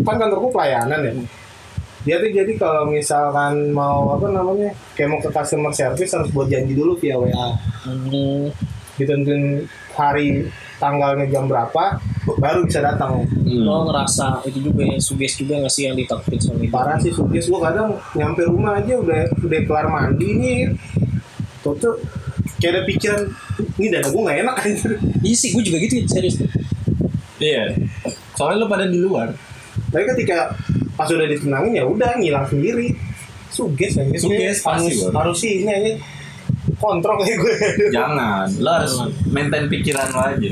[0.04, 1.14] kan kantor gua pelayanan ya.
[2.08, 6.48] Dia tuh jadi kalau misalkan mau apa namanya, kayak mau ke customer service harus buat
[6.48, 7.52] janji dulu via WA.
[7.84, 8.48] Hmm.
[8.96, 10.48] Ditentuin hari
[10.78, 11.98] tanggalnya jam berapa,
[12.38, 13.26] baru bisa datang.
[13.26, 13.66] Hmm.
[13.66, 16.74] Lo ngerasa itu juga ya suges juga nggak sih yang ditakutin sama itu?
[16.74, 20.60] Parah sih sugis gua kadang nyampe rumah aja udah udah kelar mandi nih.
[21.66, 21.98] Tuh tuh
[22.62, 23.22] kayak ada pikiran
[23.78, 24.92] ini dada gua nggak enak anjir.
[25.28, 26.40] Iya sih, gue juga gitu serius.
[27.42, 27.76] Iya.
[28.38, 29.34] Soalnya lu pada di luar.
[29.92, 30.56] Tapi ketika
[30.94, 32.96] pas udah ditenangin ya udah ngilang sendiri.
[33.52, 34.14] Suges aja.
[34.20, 35.92] Suges, harus, harus sih ini aja
[36.76, 37.56] kontrol kayak gue.
[37.96, 38.48] Jangan.
[38.60, 38.94] Lo harus
[39.32, 40.52] maintain pikiran lo aja.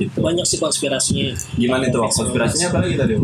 [0.00, 0.16] Gitu.
[0.18, 1.30] Banyak sih konspirasinya.
[1.54, 1.98] Gimana itu?
[2.00, 3.14] Konspirasinya apa lagi tadi?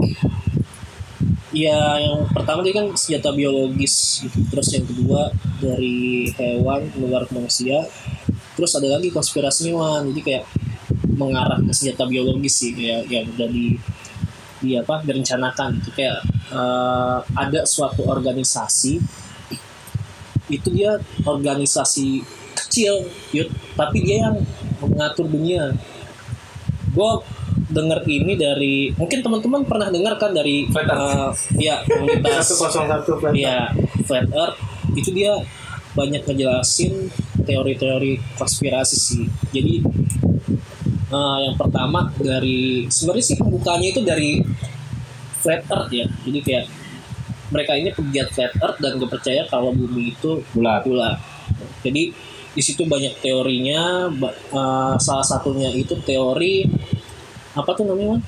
[1.57, 4.45] Iya, yang pertama tadi kan senjata biologis, gitu.
[4.53, 7.81] terus yang kedua dari hewan menular ke manusia,
[8.53, 10.45] terus ada lagi konspirasinya Wan, jadi kayak
[11.17, 13.73] mengarah ke senjata biologis sih kayak yang udah di
[14.61, 16.21] di apa direncanakan itu kayak
[16.53, 19.01] eh, ada suatu organisasi
[20.47, 22.23] itu dia organisasi
[22.57, 24.37] kecil Yud, tapi dia yang
[24.83, 25.75] mengatur dunia.
[26.95, 27.13] Gue
[27.67, 33.33] denger ini dari mungkin teman-teman pernah dengar kan dari Flat eh, ya komunitas 101 flat.
[33.35, 33.71] ya
[34.07, 34.59] flat earth.
[34.95, 35.35] Itu dia
[35.97, 37.11] banyak ngejelasin
[37.43, 39.25] teori-teori konspirasi sih.
[39.51, 39.83] Jadi
[41.11, 44.41] eh, yang pertama dari sebenarnya sih pembukanya itu dari
[45.43, 46.07] flat earth ya.
[46.23, 46.65] Jadi kayak
[47.53, 50.83] mereka ini pegiat flat earth dan gak percaya kalau bumi itu Bulat.
[50.83, 51.17] bulat.
[51.87, 52.11] Jadi
[52.57, 54.11] di situ banyak teorinya.
[54.53, 56.67] eh, salah satunya itu teori
[57.55, 58.19] apa tuh namanya?
[58.19, 58.23] Wan?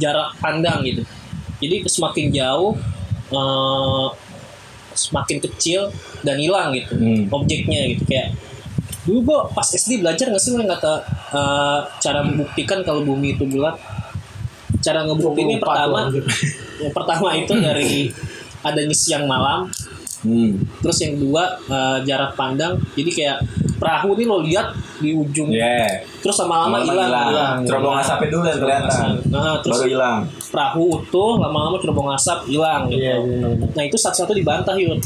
[0.00, 1.02] Jarak pandang gitu.
[1.62, 2.72] Jadi semakin jauh,
[3.30, 4.08] eh,
[4.94, 5.90] semakin kecil
[6.22, 7.26] dan hilang gitu Hmm.
[7.34, 8.30] objeknya gitu kayak
[9.04, 11.02] dulu gua pas SD belajar nggak sih yang kata
[11.34, 13.74] eh, cara membuktikan kalau bumi itu bulat
[14.84, 15.98] cara ngebuktiinnya 24 pertama
[16.82, 17.92] yang pertama itu dari
[18.60, 19.64] adanya siang malam
[20.20, 20.56] Hmm.
[20.80, 23.38] terus yang kedua eh, jarak pandang jadi kayak
[23.76, 26.00] perahu ini lo lihat di ujung Yeah.
[26.18, 29.08] terus lama-lama Lama-lama hilang Cerobong asapnya dulu yang kelihatan.
[29.28, 30.20] nah terus Baru hilang.
[30.48, 33.68] perahu utuh lama-lama cerobong asap hilang gitu Iya, iya, iya.
[33.68, 34.96] nah itu satu-satu dibantah yuk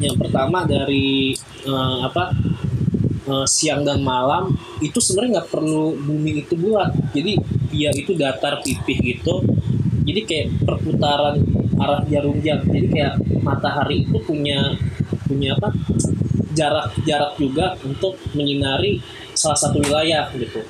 [0.00, 1.30] yang pertama dari
[1.62, 2.34] eh, apa
[3.26, 6.90] eh, siang dan malam itu sebenarnya nggak perlu bumi itu bulat.
[7.14, 7.38] Jadi
[7.72, 9.42] dia itu datar pipih gitu.
[10.02, 11.38] Jadi kayak perputaran
[11.78, 12.62] arah jarum jam.
[12.66, 14.74] Jadi kayak matahari itu punya
[15.26, 15.70] punya apa?
[16.52, 19.00] Jarak jarak juga untuk menyinari
[19.32, 20.60] salah satu wilayah gitu.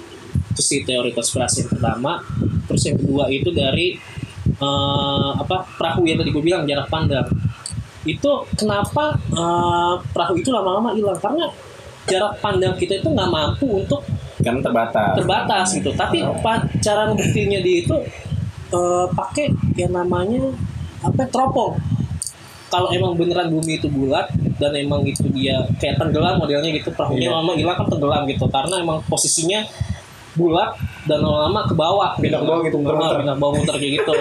[0.53, 2.23] Itu sih teori konspirasi yang pertama.
[2.69, 3.99] Terus yang kedua itu dari
[4.47, 7.27] eh, apa perahu yang tadi gue bilang jarak pandang.
[8.07, 11.19] Itu kenapa eh, perahu itu lama-lama hilang?
[11.19, 11.51] Karena
[12.05, 14.03] jarak pandang kita itu nggak mampu untuk
[14.39, 15.15] Kan terbatas.
[15.15, 17.95] terbatas gitu tapi pa- cara ngebuktinya dia itu
[18.71, 20.51] eh, pakai yang namanya
[21.01, 21.79] apa teropong
[22.67, 27.29] kalau emang beneran bumi itu bulat dan emang itu dia kayak tenggelam modelnya gitu perahunya
[27.29, 27.37] Iya.
[27.37, 29.61] lama hilang kan tenggelam gitu karena emang posisinya
[30.33, 32.11] bulat dan lama-lama ke bawah.
[32.17, 33.17] Pindah ke bawah gitu, muter-muter.
[33.21, 34.15] pindah ke bawah muter kayak gitu.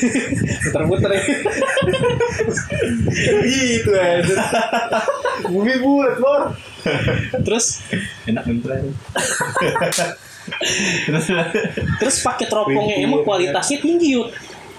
[0.68, 1.10] Muter-muter.
[1.12, 1.22] Ya
[3.42, 4.36] gitu aja
[5.48, 6.42] bumi bulat lor
[7.42, 7.82] terus?
[8.28, 8.92] Enak beneran
[11.06, 11.26] terus?
[11.98, 14.28] Terus pakai teropongnya emang iya, kualitasnya tinggi yuk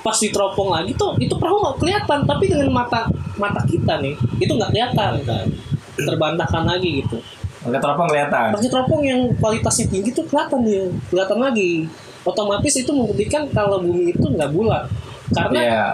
[0.03, 3.07] pas diteropong lagi tuh itu perahu nggak kelihatan tapi dengan mata
[3.39, 5.47] mata kita nih itu nggak kelihatan kan?
[5.93, 7.23] Terbantahkan lagi gitu
[7.63, 8.47] pakai teropong kelihatan.
[8.53, 10.83] Pakai teropong yang kualitasnya tinggi tuh kelihatan dia.
[11.09, 11.87] Kelihatan lagi.
[12.23, 14.87] Otomatis itu membuktikan kalau bumi itu nggak bulat.
[15.31, 15.85] Karena Iya.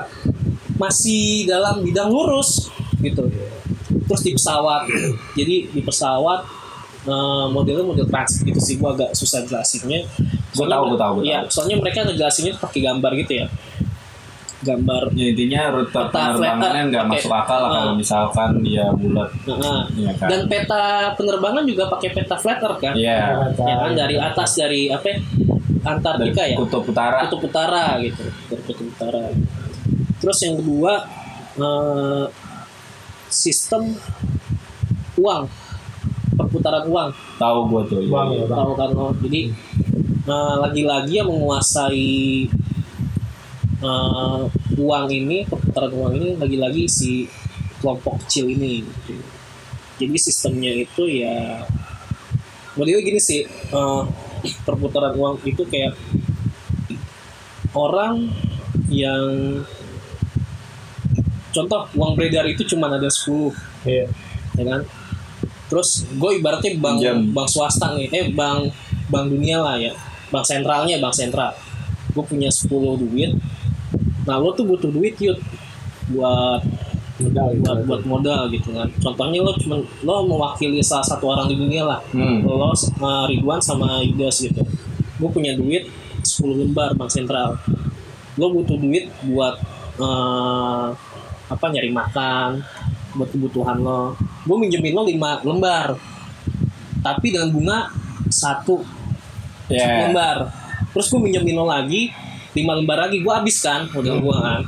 [0.82, 2.68] masih dalam bidang lurus
[3.00, 3.30] gitu.
[4.10, 4.90] Terus di pesawat.
[5.38, 6.42] Jadi di pesawat
[7.08, 8.76] eh, modelnya model transit gitu sih.
[8.82, 10.04] Gua agak susah jelasinnya.
[10.58, 13.48] Gua tahu, gua tahu, iya soalnya mereka ngejelasinnya pakai gambar gitu ya
[14.62, 16.90] gambar Ya, intinya rute Peta penerbangannya flatter.
[16.90, 17.96] nggak masuk akal lah kalau Ah.
[17.96, 20.28] misalkan dia bulat Nah, Iya kan?
[20.28, 23.18] dan peta penerbangan juga pakai peta flat earth kan Iya.
[23.56, 25.18] ya kan dari atas dari apa ya?
[25.18, 27.24] Dari Antartika ya kutub utara.
[27.24, 29.32] kutub utara gitu dari kutub utara
[30.20, 30.94] terus yang kedua
[31.56, 32.26] eh,
[33.28, 33.96] sistem
[35.16, 35.48] uang
[36.34, 38.00] perputaran uang Tahu gua tuh.
[38.02, 38.42] iya, iya.
[38.42, 39.42] ya, tahu kan lo jadi
[40.26, 42.48] eh, lagi-lagi yang menguasai
[43.84, 44.42] eh,
[44.80, 47.12] uang ini perputaran uang ini lagi-lagi si
[47.80, 49.16] kelompok kecil ini gitu.
[50.00, 51.64] jadi sistemnya itu ya
[52.76, 54.04] modelnya gini sih eh,
[54.64, 55.96] perputaran uang itu kayak
[57.76, 58.32] orang
[58.90, 59.62] yang
[61.54, 63.54] contoh uang beredar itu cuma ada 10
[63.86, 64.06] iya
[64.58, 64.82] ya kan
[65.70, 67.18] terus gue ibaratnya bank Pinjam.
[67.30, 68.74] bank swasta nih eh bank
[69.10, 69.94] bank dunia lah ya
[70.34, 71.54] bank sentralnya bank sentral
[72.14, 72.70] gue punya 10
[73.06, 73.32] duit
[74.28, 75.40] nah lo tuh butuh duit yud
[76.12, 76.62] buat
[77.20, 78.88] modal buat buat modal gitu kan.
[79.04, 82.00] Contohnya lo cuma lo mewakili salah satu orang di dunia lah.
[82.16, 82.44] Hmm.
[82.48, 84.64] lo sama Ridwan sama Yudas gitu.
[85.20, 85.92] Gue punya duit
[86.24, 87.60] 10 lembar bank sentral.
[88.40, 89.60] Lo butuh duit buat
[90.00, 90.88] eh,
[91.50, 92.64] apa nyari makan
[93.20, 94.16] buat kebutuhan lo.
[94.48, 96.00] Gue minjemin lo 5 lembar.
[97.04, 97.80] Tapi dengan bunga
[98.32, 98.80] satu.
[99.68, 100.38] Satu lembar.
[100.96, 104.62] Terus gue minjemin lo lagi lima lembar lagi gue habis kan modal gue kan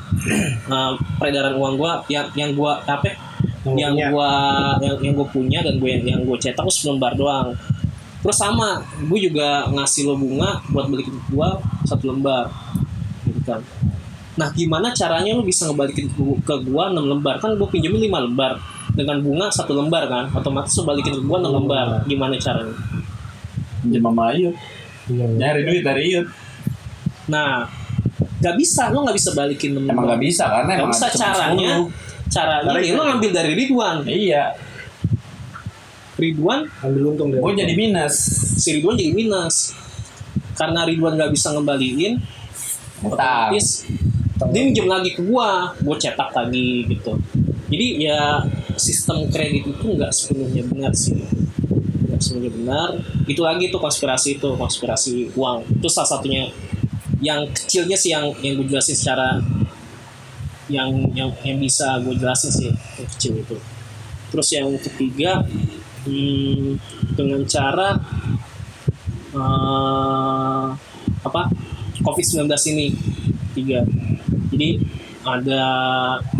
[0.72, 3.16] Eh, peredaran uang gue yang yang gue apa ya?
[3.62, 4.30] yang gua
[4.82, 7.54] yang yang gue punya dan gue yang yang gue cetak tuh selembar doang
[8.22, 11.50] terus sama gue juga ngasih lo bunga buat balikin ke gue
[11.86, 12.50] satu lembar
[13.26, 13.62] gitu kan
[14.34, 16.10] nah gimana caranya lo bisa ngebalikin
[16.42, 18.58] ke, gue enam lembar kan gue pinjemin lima lembar
[18.98, 22.74] dengan bunga satu lembar kan otomatis lo balikin ke gue enam lembar gimana caranya
[23.82, 24.54] Pinjam sama Ayut.
[25.10, 25.38] Iya, iya.
[25.42, 26.30] Nyari duit dari Ayut.
[27.30, 27.70] Nah
[28.42, 31.26] nggak bisa lo nggak bisa balikin enam Emang nggak bisa karena emang bisa ada cuma
[31.26, 32.32] caranya 10.
[32.32, 33.98] caranya Caranya lo ngambil dari Ridwan.
[34.08, 34.44] Iya.
[36.16, 38.16] Ridwan ambil untung dari Gue jadi minus.
[38.56, 39.76] si Ridwan jadi minus.
[40.56, 42.24] Karena Ridwan nggak bisa ngembaliin
[43.02, 43.90] otomatis
[44.50, 47.14] dia minjem lagi ke gua gua cetak lagi gitu.
[47.70, 48.42] Jadi ya
[48.78, 51.22] sistem kredit itu nggak sepenuhnya benar sih.
[52.10, 52.90] Nggak sepenuhnya benar.
[53.30, 55.78] Itu lagi tuh konspirasi itu konspirasi uang.
[55.78, 56.50] Itu salah satunya
[57.22, 59.38] yang kecilnya sih yang yang gue jelasin secara
[60.68, 63.58] yang yang yang bisa gue jelasin sih yang kecil itu.
[64.34, 65.46] Terus yang ketiga
[66.10, 66.82] hmm,
[67.14, 67.94] dengan cara
[69.38, 70.68] eh,
[71.22, 71.42] apa
[72.02, 72.88] COVID-19 ini
[73.54, 73.86] tiga.
[74.50, 74.82] Jadi
[75.22, 75.64] ada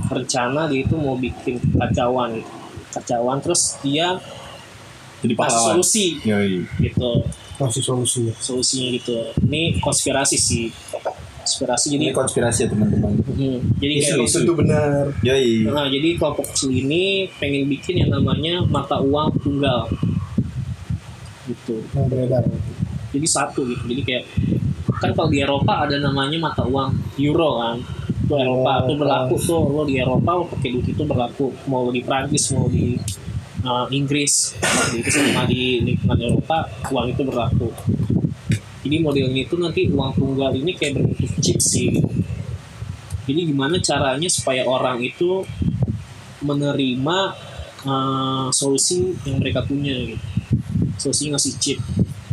[0.10, 2.42] rencana dia itu mau bikin kacauan.
[2.92, 4.18] Kacauan terus dia
[5.22, 5.78] Jadi pahlawan.
[5.78, 6.18] solusi.
[6.26, 6.66] Yoi.
[6.82, 7.22] gitu
[7.62, 9.14] masih solusi solusinya gitu
[9.46, 10.66] ini konspirasi sih
[11.42, 13.18] konspirasi Ini jadi konspirasi ya teman-teman.
[13.34, 14.46] Hmm, jadi kayak Isu-isu.
[14.46, 15.66] itu benar Yoi.
[15.66, 19.90] Nah, jadi kelompok kecil ini pengen bikin yang namanya mata uang tunggal.
[21.50, 21.82] Gitu.
[21.98, 22.46] yang beredar
[23.12, 23.84] Jadi satu gitu.
[23.90, 24.24] Jadi kayak
[25.02, 27.78] kan kalau di Eropa ada namanya mata uang euro kan.
[28.22, 31.90] Itu Eropa Oh, tuh berlaku tuh lo di Eropa lo pakai duit itu berlaku mau
[31.90, 32.96] di Prancis mau di
[33.66, 34.58] uh, Inggris
[34.94, 37.70] gitu sama di lingkungan Eropa uang itu berlaku.
[38.82, 42.02] Jadi modelnya itu nanti uang tunggal ini kayak berbentuk chip sih.
[43.30, 45.46] Jadi gimana caranya supaya orang itu
[46.42, 47.18] menerima
[47.86, 50.26] uh, solusi yang mereka punya gitu.
[50.98, 51.80] Solusi ngasih chip.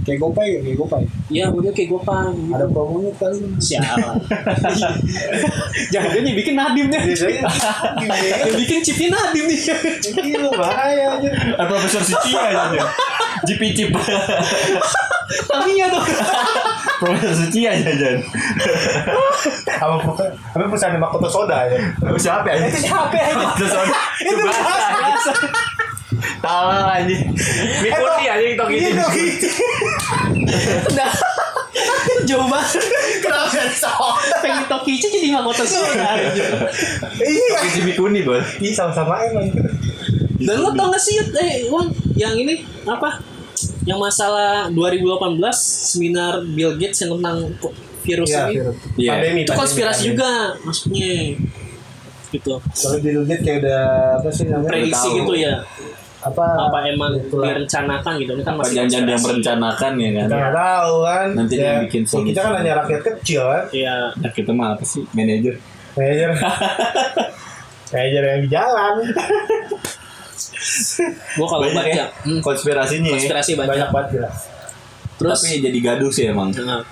[0.09, 2.33] Kayak gopay ya kayak gopay Ya model kayak gue pan.
[2.49, 4.17] ada promonya kali Sialan.
[5.93, 7.01] Jangan dia bikin Nadim nih.
[7.05, 7.45] biasanya
[8.41, 9.59] yang bikin chipnya Nadim nih.
[10.17, 12.85] gila bahaya aja Ah, Profesor Suci aja dia.
[13.45, 13.93] GP chip.
[15.45, 16.01] Tapi ya tuh.
[16.99, 18.19] Profesor Suci aja Jan.
[19.69, 20.25] apa apa
[20.59, 21.77] perusahaan Makoto Soda ya
[22.17, 22.67] Siapa ya?
[22.67, 24.01] itu siapa ya Profesor Soda.
[24.19, 25.33] Itu bahasa.
[26.39, 27.05] Tahu.
[27.79, 28.97] Mikuti anjing tok Iya, ini.
[28.97, 29.49] dong, gitu.
[30.89, 31.13] Udah.
[32.25, 32.83] jauh banget.
[33.21, 34.13] Kenapa jadi soal?
[34.41, 36.17] Pengen Tokichi jadi Makoto Soda.
[36.17, 36.49] Iya.
[37.55, 38.45] Pakai Jimmy Kuni bos.
[38.59, 39.49] Ih sama-sama emang.
[40.39, 43.19] Dan lo tau gak sih, eh Wan, yang ini apa?
[43.83, 45.41] Yang masalah 2018
[45.89, 47.51] seminar Bill Gates yang tentang
[48.01, 48.55] virus Iya, ini.
[48.55, 48.77] virus.
[48.95, 49.11] Iya.
[49.13, 49.41] Pandemi.
[49.43, 50.31] Itu konspirasi juga
[50.63, 51.13] maksudnya.
[52.29, 52.53] Gitu.
[52.61, 53.83] Kalau di Lugit kayak udah
[54.21, 54.69] apa sih namanya?
[54.69, 55.17] Prediksi tahu.
[55.19, 55.55] gitu ya.
[56.19, 56.45] Apa?
[56.67, 57.55] Apa emang Itulah.
[57.55, 58.31] direncanakan gitu.
[58.35, 60.27] Ini kan Apa masih janjian yang merencanakan ya kan?
[60.27, 61.27] Kita nggak tahu kan.
[61.39, 62.29] Nanti Ya, dia bikin ya solusi.
[62.29, 63.65] Kita kan hanya rakyat kecil kan.
[63.71, 63.97] Iya.
[64.19, 65.55] Nah, kita mah apa sih manajer?
[65.95, 66.31] Manajer.
[67.95, 68.95] Manajer yang di jalan.
[71.35, 73.09] Gua kalau Banyak baca ya hmm, konspirasinya.
[73.09, 73.15] ya.
[73.17, 73.71] konspirasi banyak.
[73.73, 74.31] Banyak banget gila.
[75.19, 76.51] Terus Tapi jadi gaduh sih emang.
[76.53, 76.83] Nah,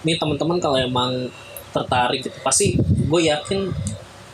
[0.00, 1.30] ini teman-teman kalau emang
[1.68, 3.70] tertarik gitu, pasti gue yakin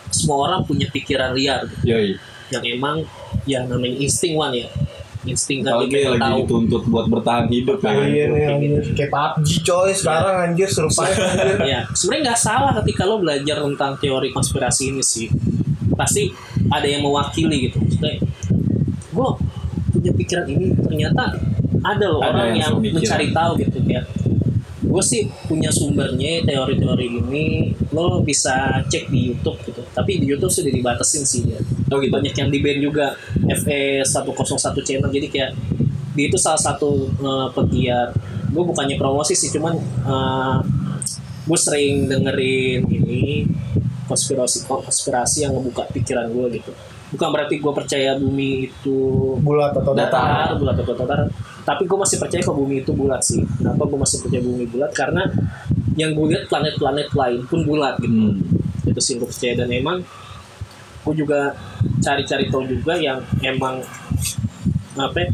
[0.08, 2.14] semua orang punya pikiran liar gitu, Yoi.
[2.48, 3.02] yang emang
[3.44, 4.68] ya namanya insting one ya,
[5.28, 6.38] insting kan lagi tahu.
[6.44, 8.04] dituntut buat bertahan hidup kan.
[8.08, 8.82] Iya nih anjir.
[8.96, 11.56] kayak PUBG coy sekarang anjir survive anjir.
[11.64, 15.28] Ya, sebenarnya nggak salah ketika lo belajar tentang teori konspirasi ini sih.
[15.94, 16.32] Pasti
[16.72, 17.78] ada yang mewakili gitu.
[17.78, 18.18] Maksudnya,
[19.14, 19.28] gue
[19.94, 21.38] punya pikiran ini ternyata
[21.84, 24.02] ada loh Ada orang yang yang mencari tahu gitu ya.
[24.84, 29.83] Gue sih punya sumbernya teori-teori ini lo bisa cek di YouTube gitu.
[29.94, 31.62] Tapi di YouTube sudah dibatasin sih dia.
[31.88, 32.10] Oh gitu.
[32.10, 33.06] Banyak yang di band juga
[33.46, 35.50] FE 101 channel jadi kayak
[36.14, 38.14] dia itu salah satu eh, pegiat
[38.54, 40.56] gue bukannya promosi sih cuman eh,
[41.44, 43.44] gue sering dengerin ini
[44.06, 46.70] konspirasi konspirasi yang ngebuka pikiran gue gitu
[47.14, 48.96] bukan berarti gue percaya bumi itu
[49.42, 50.54] bulat atau Datar.
[50.54, 51.18] datar bulat atau datar
[51.66, 54.90] tapi gue masih percaya kalau bumi itu bulat sih kenapa gue masih percaya bumi bulat
[54.94, 55.22] karena
[55.94, 58.38] yang gue lihat planet-planet lain pun bulat gitu Hmm.
[58.84, 60.04] Itu sih gue percaya dan emang
[61.04, 61.52] gue juga
[62.00, 63.84] cari-cari tahu juga yang emang
[64.96, 65.28] apa ya,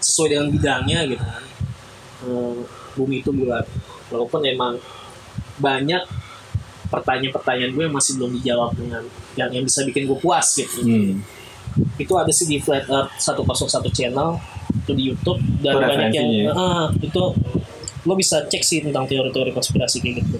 [0.00, 1.44] sesuai dengan bidangnya gitu kan.
[2.22, 2.56] Eh,
[2.96, 3.66] bumi itu bulat.
[4.08, 4.76] Walaupun emang
[5.60, 6.02] banyak
[6.92, 9.02] pertanyaan-pertanyaan gue yang masih belum dijawab dengan
[9.36, 10.84] yang yang bisa bikin gue puas gitu.
[10.84, 11.24] Hmm.
[11.96, 13.64] itu ada sih di Flat Earth 101
[13.96, 14.36] channel
[14.84, 16.52] itu di YouTube dan banyak yang ya?
[16.52, 17.32] Ah, itu
[18.04, 20.36] lo bisa cek sih tentang teori-teori konspirasi kayak gitu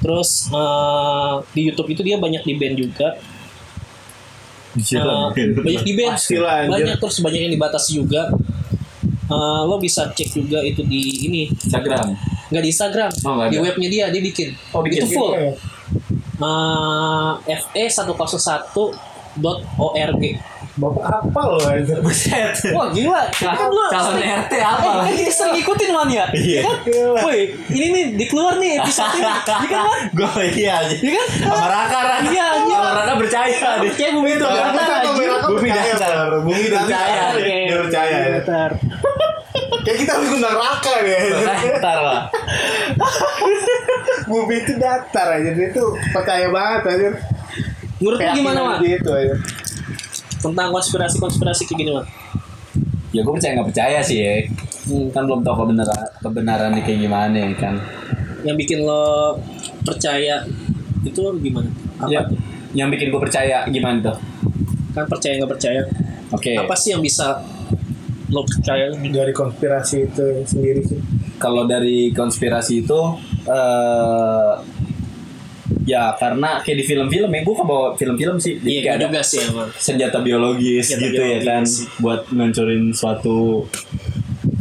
[0.00, 3.08] terus eh, di YouTube itu dia banyak di band juga
[4.70, 5.50] Gila, Eh, men.
[5.66, 6.14] banyak di band
[6.70, 8.30] banyak terus banyak yang dibatasi juga.
[9.26, 11.42] Eh, lo bisa cek juga itu di ini.
[11.50, 12.14] Instagram.
[12.50, 13.10] nggak di Instagram.
[13.22, 14.48] Oh, nggak di webnya dia dia bikin.
[14.70, 15.02] Oh, bikin.
[15.02, 15.34] itu full.
[15.34, 15.54] Iya.
[17.46, 20.22] Eh, fe 101.org
[20.80, 22.00] Bapak apa lo anjir?
[22.00, 22.56] Buset.
[22.72, 25.12] Wah gila, kan lu calon RT apa Eh, lagi?
[25.20, 26.24] kita sering ngikutin man ya.
[26.32, 26.62] Iya.
[26.80, 27.20] Gila.
[27.20, 29.28] Woi, ini nih dikeluar nih episode ini.
[29.28, 29.34] Iya
[29.68, 30.00] kan man?
[30.16, 30.94] Gue iya aja.
[30.96, 31.28] Iya kan?
[31.36, 32.24] Sama Raka Raka.
[32.26, 32.78] Iya, iya.
[32.80, 33.58] Sama Raka percaya.
[33.76, 35.00] Percaya bumi itu datar
[35.44, 36.10] Bumi datar.
[36.16, 36.32] Bar.
[36.40, 36.88] Bumi datar.
[36.88, 37.22] Percaya.
[37.36, 38.28] Dia percaya ya.
[38.40, 38.70] datar.
[39.80, 41.18] Kayak kita harus undang Raka nih.
[41.76, 42.20] Ntar lah.
[44.30, 47.08] Bumi itu datar aja dia tuh percaya banget aja.
[48.00, 48.78] Menurut lu gimana man?
[48.80, 49.34] Gitu aja.
[50.40, 52.04] Tentang konspirasi-konspirasi kayak gini man?
[53.10, 54.32] Ya gue percaya nggak percaya sih ya.
[54.86, 57.74] Hmm, Kan belum tahu kebenaran kebenarannya kayak gimana ya kan.
[58.40, 59.36] yang bikin lo
[59.82, 60.40] percaya
[61.02, 61.68] itu gimana?
[62.00, 62.08] Apa?
[62.08, 62.24] Ya,
[62.72, 64.16] yang bikin gue percaya gimana tuh?
[64.90, 65.82] Kan percaya nggak percaya?
[66.32, 66.56] Oke.
[66.56, 67.36] Apa sih yang bisa
[68.30, 68.88] lo percaya?
[68.88, 70.96] Dari konspirasi itu sendiri sih.
[71.36, 73.00] Kalau dari konspirasi itu
[73.44, 74.52] eh
[75.84, 78.60] ya karena kayak di film-film ya gue kebawa film-film sih.
[78.60, 79.44] Jadi Iya, kayak gue ada juga sih
[79.76, 81.98] senjata biologis Senjata gitu ya kan biologis.
[81.98, 83.64] buat ngancurin suatu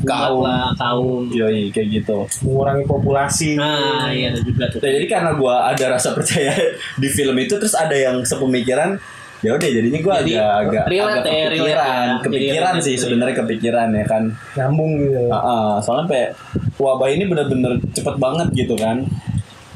[0.06, 0.42] kaum.
[0.46, 1.28] lah kaum.
[1.30, 2.18] Yoi kayak gitu.
[2.46, 3.50] Mengurangi populasi.
[3.60, 4.80] Nah, iya ada juga tuh.
[4.82, 6.54] Nah, jadi karena gue ada rasa percaya
[6.96, 8.96] di film itu terus ada yang sepemikiran
[9.40, 12.16] ya udah jadinya gue Jadi, agak agak relate agak ya, kepikiran ya.
[12.28, 14.24] kepikiran Jadi sih sebenarnya kepikiran ya kan
[14.60, 15.22] Nyambung gitu.
[15.32, 16.30] Ah, ah, soalnya kayak
[16.76, 19.08] wabah ini bener-bener cepet banget gitu kan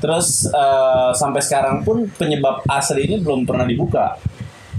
[0.04, 4.20] terus eh, sampai sekarang pun penyebab aslinya belum pernah dibuka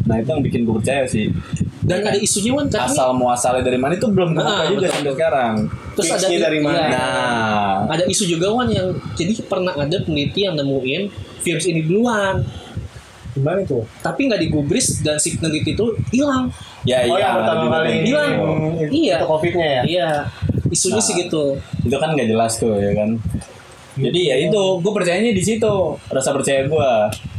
[0.05, 1.33] nah itu yang bikin gue percaya sih
[1.81, 4.93] Dan ada isunya kan asal muasalnya dari mana itu belum kebuka Nah, juga betul.
[4.95, 5.53] sampai sekarang
[5.91, 6.77] terus ada Fixnya dari mana?
[6.77, 6.89] iya.
[6.91, 11.03] nah ada isu juga Wan yang jadi pernah ada peneliti yang nemuin
[11.41, 12.45] virus ini duluan
[13.33, 13.83] Gimana tuh?
[13.99, 16.53] tapi nggak digubris dan si peneliti itu hilang
[16.85, 17.97] ya Oh iya yang pertama kali ini.
[17.97, 18.07] gitu.
[18.07, 18.31] Hilang.
[18.31, 19.17] itu, Iya.
[19.17, 19.83] itu covidnya ya?
[19.85, 20.09] iya
[20.67, 21.05] isunya Nah.
[21.05, 21.43] sih gitu
[21.83, 23.11] itu kan nggak jelas tuh ya kan
[23.97, 25.75] jadi ya itu gue percayanya di situ.
[26.11, 26.91] Rasa percaya gue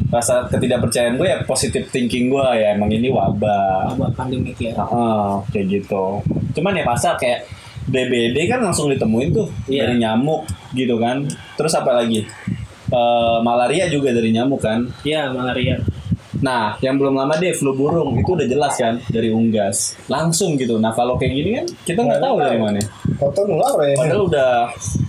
[0.08, 2.74] rasa ketidakpercayaan gue ya positive thinking gue ya.
[2.74, 3.92] Emang ini wabah.
[3.94, 6.24] Wabah pandemik ya Heeh, kayak gitu.
[6.56, 7.44] Cuman ya masa kayak
[7.86, 9.86] DBD kan langsung ditemuin tuh Iya.
[9.86, 11.28] dari nyamuk gitu kan.
[11.60, 12.24] Terus apa lagi?
[12.86, 14.86] Eh, malaria juga dari nyamuk kan.
[15.02, 15.82] Iya malaria
[16.46, 18.14] nah yang belum lama deh flu burung.
[18.22, 19.98] Itu udah jelas kan dari unggas.
[20.06, 20.78] Langsung gitu.
[20.78, 22.46] Nah kalau kayak gini kan kita nggak tahu tahu.
[22.46, 22.80] dari mana.
[23.18, 23.96] Toto nular ya?
[23.98, 24.52] padahal udah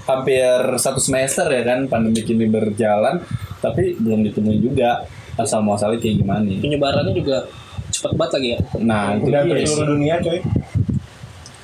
[0.09, 0.49] hampir
[0.81, 3.21] satu semester ya kan pandemi ini berjalan.
[3.61, 5.05] Tapi belum ditemui juga
[5.37, 6.49] asal muasalnya kayak gimana.
[6.57, 7.45] Penyebarannya juga
[7.93, 8.59] cepat banget lagi ya?
[8.81, 9.67] Nah itu Udah sih.
[9.69, 10.41] seluruh dunia coy.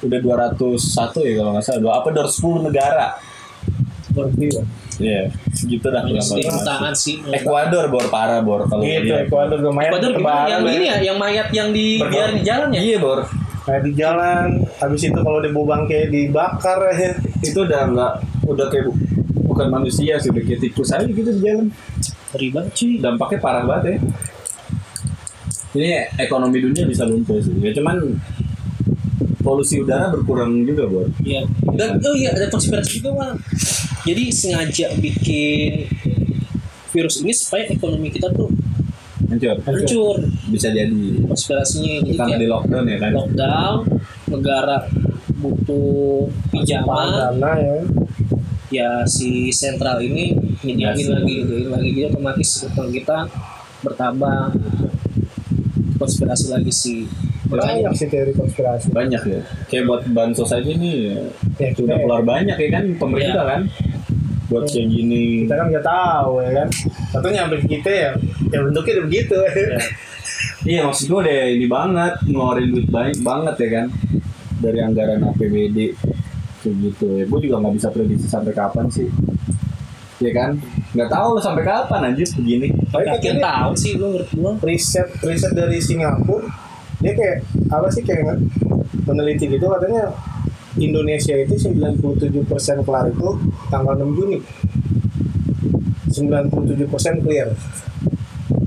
[0.03, 1.81] udah 201 ya kalau nggak salah.
[1.81, 3.09] Dua apa 210 negara
[4.99, 6.03] Iya, segitu dah.
[6.03, 9.25] Ini jutaan sih Ekuador bor parah bor kalau Gitu, lihat.
[9.25, 9.89] Ekuador lumayan.
[9.89, 10.73] Gimana bertebaran yang ya.
[10.73, 12.81] ini ya, yang mayat yang dibiarin di jalan ya?
[12.83, 13.21] Iya bor,
[13.63, 17.15] Kayak di jalan, habis itu kalau dibawa bangke dibakar ya.
[17.41, 18.13] itu udah nggak
[18.45, 18.99] udah kayak bu-
[19.47, 21.67] bukan manusia sih udah kayak tikus aja gitu di jalan.
[22.33, 22.93] Banget cuy.
[22.99, 23.97] Dampaknya parah banget ya.
[25.73, 25.89] Ini
[26.19, 27.55] ekonomi dunia bisa lumpuh sih.
[27.57, 27.97] Ya cuman
[29.41, 31.07] polusi udara berkurang juga bor.
[31.19, 31.43] Iya.
[31.73, 33.37] Dan oh iya ada konspirasi juga bang.
[34.03, 35.87] Jadi sengaja bikin
[36.91, 38.51] virus ini supaya ekonomi kita tuh
[39.25, 39.57] Hancur.
[39.65, 40.17] hancur.
[40.51, 40.93] Bisa jadi.
[41.25, 43.11] Konspirasinya jadi Karena di lockdown ya kan.
[43.15, 43.77] lockdown,
[44.29, 44.77] negara
[45.33, 47.09] butuh pinjaman,
[47.41, 47.77] Dana ya.
[48.71, 51.09] ya si sentral ini nyediain Ngasih.
[51.11, 53.19] lagi gitu, lagi gitu otomatis utang kita
[53.81, 54.53] bertambah.
[55.97, 57.01] Konspirasi lagi sih.
[57.47, 58.91] Banyak sih teori konspirasi.
[58.91, 59.41] Banyak ya.
[59.67, 61.15] Kayak buat bansos aja nih
[61.57, 63.61] Ya, sudah kita, keluar banyak ya kan pemerintah kan.
[64.53, 65.49] Buat kayak gini.
[65.49, 66.69] kita kan nggak tahu ya kan.
[67.09, 68.11] Satu nyampe kita ya,
[68.53, 69.37] ya bentuknya udah begitu.
[70.63, 73.87] Iya maksud gue udah ini banget ngeluarin duit banyak banget ya kan
[74.63, 75.79] dari anggaran APBD
[76.63, 77.25] kayak gitu ya.
[77.27, 79.11] Gue juga nggak bisa prediksi sampai kapan sih.
[80.23, 80.63] Ya kan?
[80.95, 82.71] Nggak tahu sampai kapan anjir begini.
[82.95, 84.53] Tapi katanya tahu sih lu menurut gua.
[84.63, 86.47] riset riset dari Singapura
[87.03, 88.39] dia kayak apa sih kayak
[89.03, 90.15] peneliti gitu katanya
[90.81, 93.29] Indonesia itu 97% kelar itu
[93.69, 94.39] tanggal 6 Juni
[96.13, 97.49] 97% clear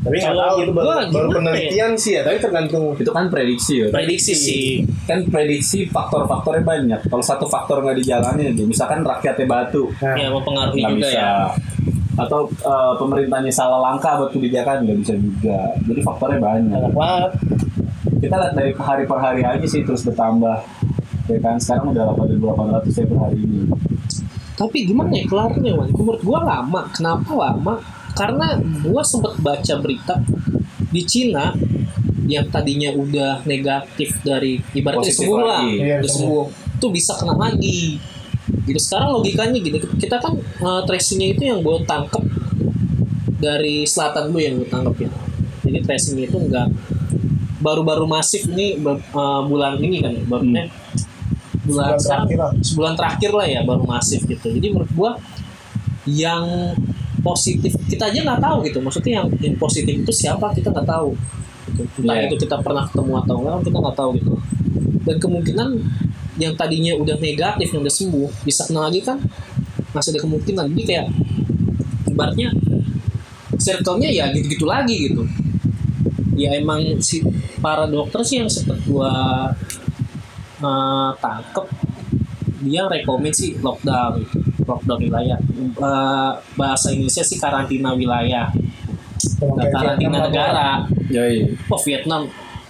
[0.05, 3.09] tapi nggak Kalau tahu itu baru, gua baru gimana penelitian sih ya tapi tergantung Itu
[3.09, 3.87] kan prediksi ya.
[3.89, 4.65] Prediksi sih.
[5.09, 6.99] Kan prediksi faktor-faktornya banyak.
[7.09, 11.17] Kalau satu faktor nggak dijalani, misalkan rakyatnya batu, nah, Ya mempengaruhi nggak juga bisa.
[11.17, 11.33] ya.
[12.21, 15.73] Atau eh, pemerintahnya salah langkah buat kebijakan nggak bisa juga.
[15.89, 16.81] Jadi faktornya banyak.
[18.21, 20.57] kita lihat dari hari per hari aja sih terus bertambah
[21.26, 23.59] ya kan sekarang udah 8.800 ya per hari ini
[24.55, 25.91] Tapi gimana ya kelarnya Wan?
[25.91, 26.88] Menurut gua lama.
[26.95, 27.76] Kenapa lama?
[28.15, 28.55] Karena
[28.88, 30.15] gua sempet baca berita
[30.95, 31.51] di Cina
[32.23, 35.84] yang tadinya udah negatif dari ibaratnya sembuh lah, lagi.
[35.84, 36.45] Iya, udah sembuh,
[36.80, 37.99] tuh bisa kena lagi.
[38.63, 42.23] Gitu sekarang logikanya gitu, kita kan uh, tracingnya itu yang gue tangkep
[43.38, 45.11] dari selatan dulu yang gue tangkep ya.
[45.67, 46.71] Jadi tracingnya itu enggak
[47.59, 50.71] baru-baru masif ini ber- uh, bulan ini kan, barunya
[51.66, 52.51] bulan terakhir lah.
[52.61, 55.11] sebulan terakhir lah ya baru masif gitu jadi menurut gua
[56.05, 56.78] yang
[57.26, 61.18] positif kita aja nggak tahu gitu maksudnya yang, yang positif itu siapa kita nggak tahu
[61.74, 61.82] gitu.
[62.05, 62.30] entah Iya.
[62.30, 64.34] itu kita pernah ketemu atau enggak kita nggak tahu gitu
[65.05, 65.70] dan kemungkinan
[66.36, 69.18] yang tadinya udah negatif yang udah sembuh bisa kena lagi kan
[69.95, 71.05] masih ada kemungkinan jadi kayak
[72.11, 72.49] ibaratnya
[73.57, 75.24] circle-nya ya gitu-gitu lagi gitu
[76.36, 77.24] ya emang si
[77.63, 79.49] para dokter sih yang sempet gua
[81.15, 81.65] tangkep
[82.65, 84.25] dia rekomend sih lockdown
[84.65, 85.37] lockdown wilayah.
[85.61, 88.49] Eh, bahasa Indonesia sih karantina wilayah.
[89.37, 90.67] Kalau nggak kayak karantina Vietnam negara.
[91.13, 91.37] Yoi.
[91.69, 92.21] oh Vietnam.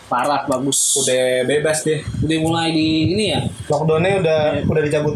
[0.05, 1.01] Parah bagus.
[1.01, 2.03] Udah bebas deh.
[2.21, 3.41] Udah mulai di ini ya?
[3.71, 5.15] Lockdownnya udah udah dicabut.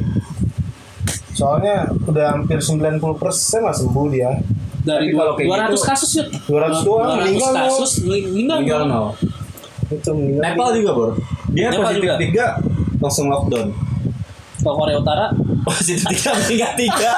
[1.36, 3.00] Soalnya udah hampir 90%
[3.62, 4.32] lah sembuh dia.
[4.80, 8.88] Dari Tapi kalau kayak 200 gitu- kasus ya 200 doang, 200 meninggal kasus meninggal nol.
[8.88, 9.08] nol.
[9.92, 10.42] Itu meninggal.
[10.42, 11.10] Nepal juga bor
[11.56, 12.18] dia Nepal positif juga.
[12.22, 12.46] tiga
[13.00, 13.68] langsung lockdown.
[14.60, 15.32] Ke Korea Utara?
[15.64, 17.12] Positif tiga meninggal tiga.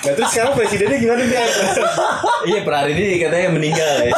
[0.00, 1.44] Nah terus sekarang presidennya gimana dia
[2.48, 4.12] iya per hari ini katanya meninggal ya.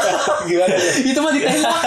[0.46, 0.74] Gimana?
[1.02, 1.82] Itu mah ditembak.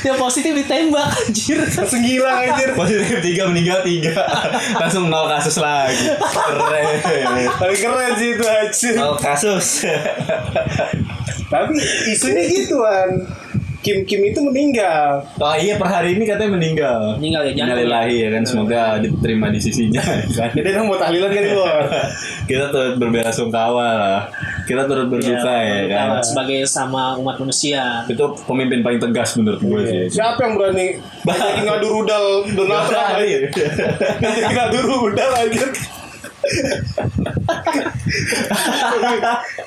[0.00, 1.60] Yang positif ditembak anjir.
[1.68, 2.68] Langsung gila anjir.
[2.72, 4.16] Positif tiga meninggal tiga.
[4.80, 6.16] Langsung nol kasus lagi.
[6.16, 7.44] Keren.
[7.60, 8.94] Paling keren sih itu anjir.
[8.96, 9.84] Nol kasus.
[11.52, 11.76] Tapi
[12.08, 13.28] isunya gituan
[13.82, 17.18] Kim Kim itu meninggal Oh iya per hari ini katanya meninggal.
[17.18, 19.98] Meninggal ya, jantung Innalillahi ya kan semoga diterima di sisinya
[20.38, 20.50] kan.
[20.54, 21.62] jadi kan mau tahlilan kan itu.
[22.48, 24.20] Kita turut berbela-sungkawa lah.
[24.62, 26.22] Kita turut berduka ya, kan.
[26.22, 30.02] sebagai sama umat manusia Itu pemimpin paling tegas menurut gue sih.
[30.14, 33.50] siapa yang berani jadi ngadu rudal Donald Trump Iya.
[34.48, 35.66] ngadu rudal anjir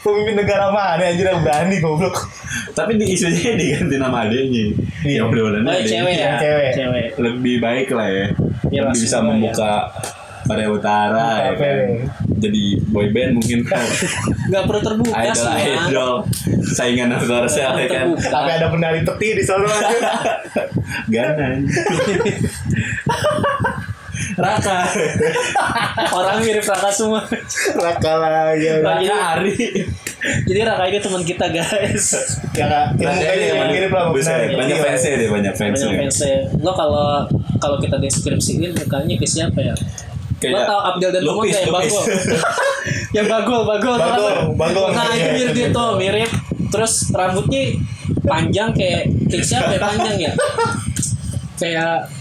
[0.03, 2.27] pemimpin negara mana anjir yang berani goblok
[2.75, 4.65] Tapi di isunya diganti nama adanya.
[5.05, 5.21] Iya.
[5.21, 6.71] Ya mudah-mudahan oh, adanya cewek ya Cewek.
[6.75, 8.27] cewek lebih baik lah ya.
[8.67, 9.23] Iya, Lebih bisa ya.
[9.23, 9.71] membuka
[10.45, 11.77] Korea Utara ya kan.
[12.35, 13.81] Jadi boy band mungkin kan.
[14.51, 16.13] nggak perlu terbuka idol sih ya idol
[16.61, 18.05] saingan Korsel ya kan.
[18.13, 20.01] tapi ada penari peti di sana anjir
[21.13, 21.47] Gana.
[24.35, 24.77] Raka.
[26.17, 27.23] Orang mirip Raka semua.
[27.75, 28.67] Raka lagi.
[28.83, 29.55] Raka Raka Ari.
[30.43, 32.07] Jadi Raka ini teman kita guys.
[32.51, 32.91] Ya.
[32.95, 34.05] Ya, mukanya ini yang emang mirip lah.
[34.11, 34.39] benar.
[34.51, 34.83] banyak Iya.
[34.83, 35.87] fansnya deh, banyak fansnya.
[35.87, 36.37] Banyak fansnya.
[36.59, 37.23] Lo kalau
[37.57, 39.75] kalau kita deskripsiin mukanya ke siapa ya?
[40.45, 42.03] Lo tau Abdel dan Lupis, kayak bagol.
[43.17, 43.95] yang bagol, bagol.
[43.97, 44.45] tau Bagol, kan?
[44.59, 44.87] bagol.
[44.91, 46.31] Nah itu mirip dia tuh, mirip.
[46.69, 47.63] Terus rambutnya
[48.27, 50.33] panjang kayak kayak siapa ya panjang ya?
[51.55, 52.11] Kayak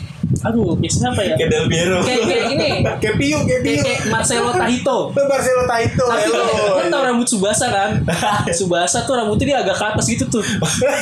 [0.43, 1.35] aduh kayak siapa ya?
[1.37, 1.99] Kayak Del Piero.
[2.03, 2.71] Kayak kayak ini.
[3.05, 3.81] Kayak Piu, kayak Piu.
[3.81, 4.99] kayak Marcelo Tahito.
[5.31, 6.05] Marcelo Taito.
[6.05, 6.81] Tapi hello.
[6.81, 7.91] lo tau rambut Subasa kan?
[8.59, 10.43] Subasa tuh rambutnya dia agak ke atas gitu tuh.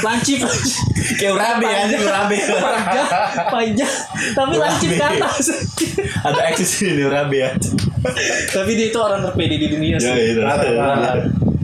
[0.03, 0.43] Lancip.
[1.17, 1.83] Kayak Urabe ya.
[1.97, 2.37] Urabe.
[2.43, 3.09] panjang,
[3.49, 3.93] panjang,
[4.35, 5.45] tapi lancip ke atas.
[6.23, 7.51] Ada eksis ini Urabe ya.
[8.51, 10.35] tapi dia itu orang terpede di dunia Ya sih.
[10.35, 10.43] itu.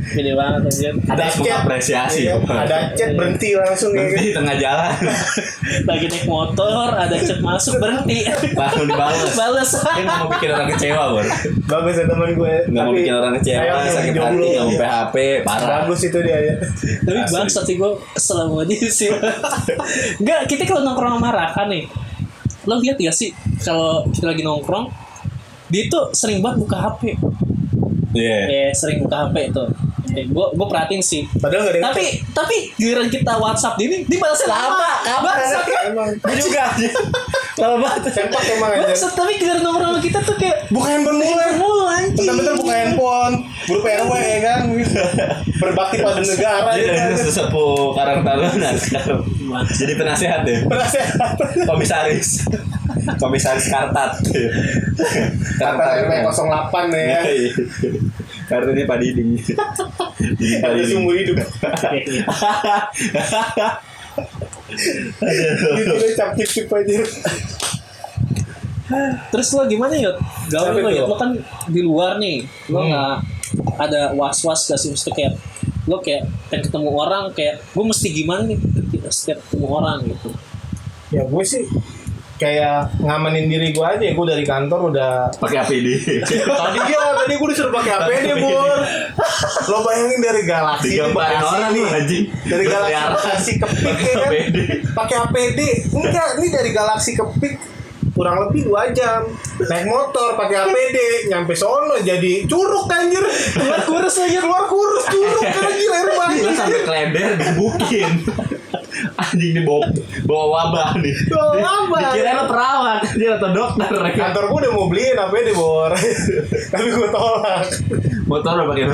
[0.08, 0.92] Pede banget anjir.
[1.04, 2.20] Ada mengapresiasi.
[2.28, 4.08] Iya, Ada chat berhenti langsung ya.
[4.08, 4.94] Berhenti di tengah jalan.
[5.88, 8.24] Lagi naik motor, ada chat masuk berhenti.
[8.56, 9.32] Langsung dibales.
[9.36, 9.70] Bales.
[9.76, 11.26] Dia nggak mau bikin orang kecewa, Bor.
[11.68, 12.54] Bagus ya teman gue.
[12.72, 15.68] Nggak mau bikin orang kecewa, sakit hati, nggak mau PHP, parah.
[15.84, 16.54] Bagus itu dia ya.
[17.04, 19.08] Tapi bang, sih gue kesel sama dia sih.
[20.20, 21.84] Enggak, kita kalau nongkrong sama Raka nih,
[22.64, 24.88] lo lihat ya sih kalau kita lagi nongkrong,
[25.68, 27.16] dia tuh sering banget buka HP.
[28.16, 28.38] Iya.
[28.48, 29.68] Ya, sering buka HP tuh.
[30.08, 31.28] Eh, gue gue perhatiin sih.
[31.34, 34.90] Padahal nggak ada yang Tapi tapi giliran kita WhatsApp ini, dia balasnya lama.
[35.02, 35.20] Kan?
[35.86, 36.08] Emang.
[36.16, 36.88] Gue juga aja.
[37.58, 38.00] Lama banget.
[38.12, 38.80] Sempak emang aja.
[38.84, 41.44] Bangsat, tapi giliran nongkrong sama kita tuh kayak Buka handphone mulu.
[41.56, 42.16] mulu anjing.
[42.18, 43.34] Bentar-bentar buka handphone.
[43.66, 44.60] Grup RW ya kan.
[45.58, 46.70] Berbakti pada negara.
[46.70, 47.20] Jadi ya dari kan.
[47.20, 49.20] sesepuh Karang Taruna sekarang
[49.70, 50.58] jadi penasehat ya.
[50.64, 51.36] Penasehat.
[51.64, 52.44] Komisaris.
[53.16, 54.12] Komisaris Kartat.
[55.56, 57.20] Kata RW 08 ya.
[58.48, 59.28] Kartunya Pak Diding.
[59.36, 60.88] Diding Pak Ada Diding.
[60.90, 61.36] sumber hidup.
[65.20, 66.96] Deh cap cip cip aja.
[69.28, 70.16] Terus lo gimana yuk?
[70.48, 70.98] Gaul lo itu?
[70.98, 71.06] yuk?
[71.06, 71.30] Lo kan
[71.68, 72.40] di luar nih,
[72.72, 72.88] lo Hmm.
[72.88, 73.12] nggak
[73.78, 74.88] ada was was gak sih?
[74.88, 75.32] Maksudnya kayak
[75.84, 78.58] lo kayak pengen ketemu orang kayak gue mesti gimana nih
[79.08, 80.30] setiap ketemu orang gitu.
[81.08, 81.64] Ya gue sih
[82.38, 84.06] kayak ngamanin diri gue aja.
[84.08, 85.86] Gue dari kantor udah Pakai APD.
[86.22, 88.78] tadi ya tadi gue disuruh pakai APD bor
[89.68, 92.24] lo bayangin dari galaksi Bekasi orang nih anjing.
[92.46, 93.12] dari galaksi Berkeliaran.
[93.12, 94.32] Bekasi ke Pik ya kan
[94.94, 95.60] pakai APD
[95.90, 97.54] enggak ini dari galaksi ke Pik
[98.18, 99.22] kurang lebih dua jam
[99.62, 100.98] naik motor pakai APD
[101.30, 103.22] nyampe sono jadi curug anjir
[103.54, 104.38] Keluar kurus aja.
[104.42, 105.42] keluar kurus curug
[105.78, 108.10] gila air banget sampai klender dibukin.
[109.14, 109.86] Anjing dibawa
[110.26, 111.14] bawa wabah nih.
[111.30, 112.10] Bawa wabah.
[112.10, 113.90] Dikira lo perawat, dia atau dokter.
[114.14, 115.92] kantor gue udah mau beliin APD bor
[116.74, 117.66] tapi gue tolak
[118.26, 118.84] Motor udah pakai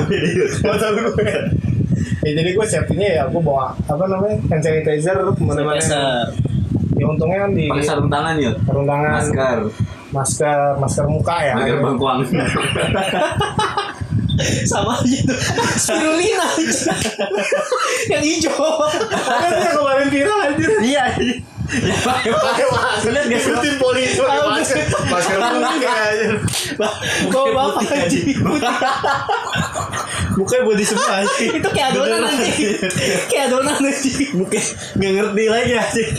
[0.60, 1.24] motor gue
[2.24, 6.28] ya jadi gue safety-nya ya gue bawa apa namanya hand sanitizer ke mana-mana.
[6.94, 8.54] Ya untungnya kan di Pakai sarung tangan yuk.
[8.62, 9.58] sarung tangan Masker.
[10.10, 12.18] masker masker muka ya Masker bangkuang.
[14.66, 15.38] Sama aja tuh.
[15.78, 16.48] Spirulina.
[18.10, 18.66] Yang hijau.
[19.14, 21.04] kan dia kemarin viral anjir Iya.
[21.14, 21.94] Ya
[23.06, 23.50] Lihat gak sih?
[23.50, 24.78] ikutin polisi masker
[25.08, 25.70] masker muka
[26.10, 26.32] anjir
[27.30, 28.18] Bawa bapak aja.
[30.34, 31.50] Mukanya body semua anjing.
[31.54, 32.50] Itu kayak adonan nanti.
[33.30, 34.10] Kayak adonan nanti.
[34.34, 34.58] Muka
[34.98, 36.10] nggak ngerti lagi anjing.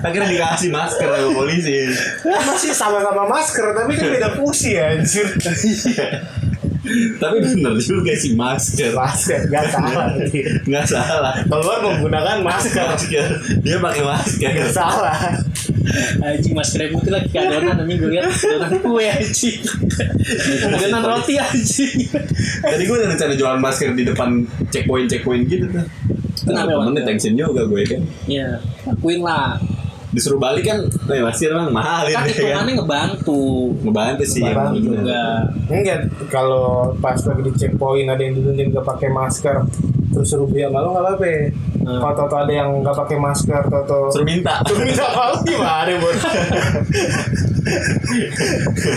[0.00, 1.88] Akhirnya dikasih masker sama polisi.
[2.24, 5.26] masih sama-sama masker tapi kan beda fungsi anjir
[7.16, 8.92] Tapi bener juga sih masker.
[8.92, 10.16] masker gak salah
[10.64, 11.34] Nggak salah.
[11.44, 13.26] keluar menggunakan masker Masker.
[13.60, 14.48] Dia pakai masker.
[14.50, 15.16] gak salah
[16.22, 19.58] Anjing maskernya putih lagi kayak adonan anjing gue liat adonan kue anjing.
[20.70, 21.96] Adonan roti anjing.
[22.62, 24.28] Tadi gue udah rencana jualan masker di depan
[24.70, 25.82] checkpoint checkpoint gitu tuh.
[26.42, 27.08] Kenapa, Temennya Bang?
[27.08, 28.02] tension juga gue kan.
[28.24, 28.48] Iya,
[28.84, 29.60] lakuin lah.
[30.10, 32.66] Disuruh balik kan, eh masker bang mahalin Kan deh kan.
[32.66, 33.70] ngebantu.
[33.78, 34.42] Ngebantu sih.
[34.42, 34.98] Ngebantu emang.
[34.98, 35.22] Juga.
[35.70, 36.66] enggak kalau
[36.98, 39.62] pas lagi di checkpoint ada yang dituntun gak pakai masker
[40.10, 41.32] terus suruh beli sama lo nggak apa-apa
[41.80, 41.96] Hmm.
[41.96, 44.60] kalau tau ada yang nggak pakai masker atau Suruh minta.
[44.68, 46.12] Terus minta malu gimana bro?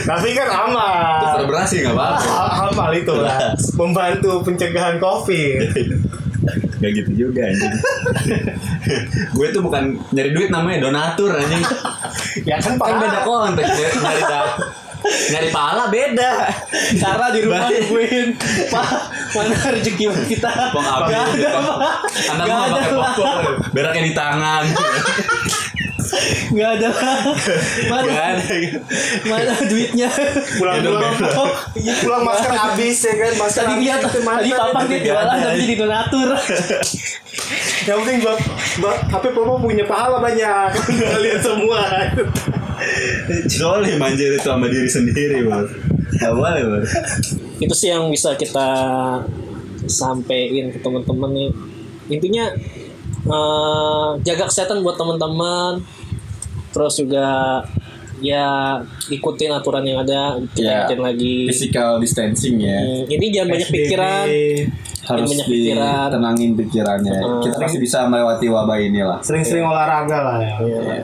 [0.03, 1.19] Tapi kan aman.
[1.23, 2.27] Tukar beras sih nggak apa-apa.
[2.27, 3.55] Ah, Amal itu lah.
[3.79, 5.63] Membantu pencegahan covid.
[6.83, 7.73] Gak gitu juga anjing.
[9.35, 11.63] gue tuh bukan nyari duit namanya donatur anjing.
[12.43, 13.23] Ya kan Kan beda pak.
[13.23, 14.55] konteks nyari, nyari da-
[15.03, 16.31] nyari pahala beda.
[16.97, 18.27] Cara di rumah nungguin
[18.67, 18.87] Pak,
[19.33, 20.51] mana rezeki kita?
[20.71, 21.95] Abi, Gak ada, Pak.
[22.29, 23.13] Anak Gak mah ada, pakai Pak.
[23.13, 23.35] popok,
[23.71, 24.63] beraknya di tangan.
[26.53, 26.89] nggak ada.
[27.89, 28.09] Mana?
[28.09, 28.55] Gak ada.
[29.27, 30.09] Mana duitnya?
[30.59, 31.13] Pulang pulang.
[32.03, 33.31] pulang masker habis ya kan?
[33.39, 36.29] Masker tadi habis lihat tadi papa dia jualan tapi jadi donatur.
[37.83, 38.39] Yang penting bab
[38.79, 40.69] bab HP papa punya pahala banyak.
[41.13, 41.81] Kalian semua.
[43.47, 45.69] Zolim anjir itu sama diri sendiri bos.
[46.19, 46.89] Gak boleh bos.
[47.59, 48.67] Itu sih yang bisa kita
[49.87, 51.51] sampein ke teman-teman nih.
[52.11, 52.45] Intinya
[53.27, 55.83] eh, jaga kesehatan buat teman-teman
[56.73, 57.61] terus juga
[58.17, 61.35] ya ikutin aturan yang ada kita Ya, ikutin lagi.
[61.45, 62.79] Physical distancing ya.
[62.79, 64.25] Hmm, ini jangan banyak pikiran.
[65.03, 66.07] Harus banyak pikiran.
[66.07, 67.13] ditenangin pikirannya.
[67.13, 67.41] Hmm.
[67.41, 69.19] Kita masih bisa melewati wabah inilah.
[69.19, 70.53] Sering-sering olahraga lah ya.
[70.57, 71.03] Iya.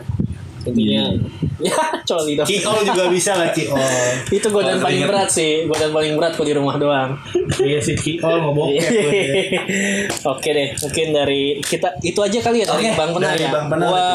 [0.59, 1.07] intinya
[1.65, 2.43] ya coli dong.
[2.45, 3.79] Ciol juga bisa lah Ciol
[4.37, 5.09] itu godaan Oh, paling ingat.
[5.09, 5.63] berat sih.
[5.65, 7.15] Godaan paling berat kalau di rumah doang.
[7.57, 8.79] Iya sih Ciol mau bokep.
[10.31, 13.51] Oke deh, mungkin dari kita itu aja kali ya dari Oke, Bang Penar dari ya.
[13.51, 14.07] Bang Penar Gua.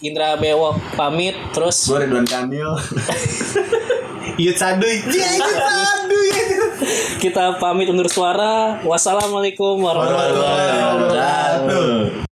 [0.00, 2.70] Indra Bewok pamit terus Gue Ridwan Kamil
[4.40, 6.30] Yud saduy Iya saduy
[7.20, 8.80] kita pamit undur suara.
[8.80, 10.40] Wassalamualaikum warahmatullahi.
[10.40, 12.29] Wabarakatuh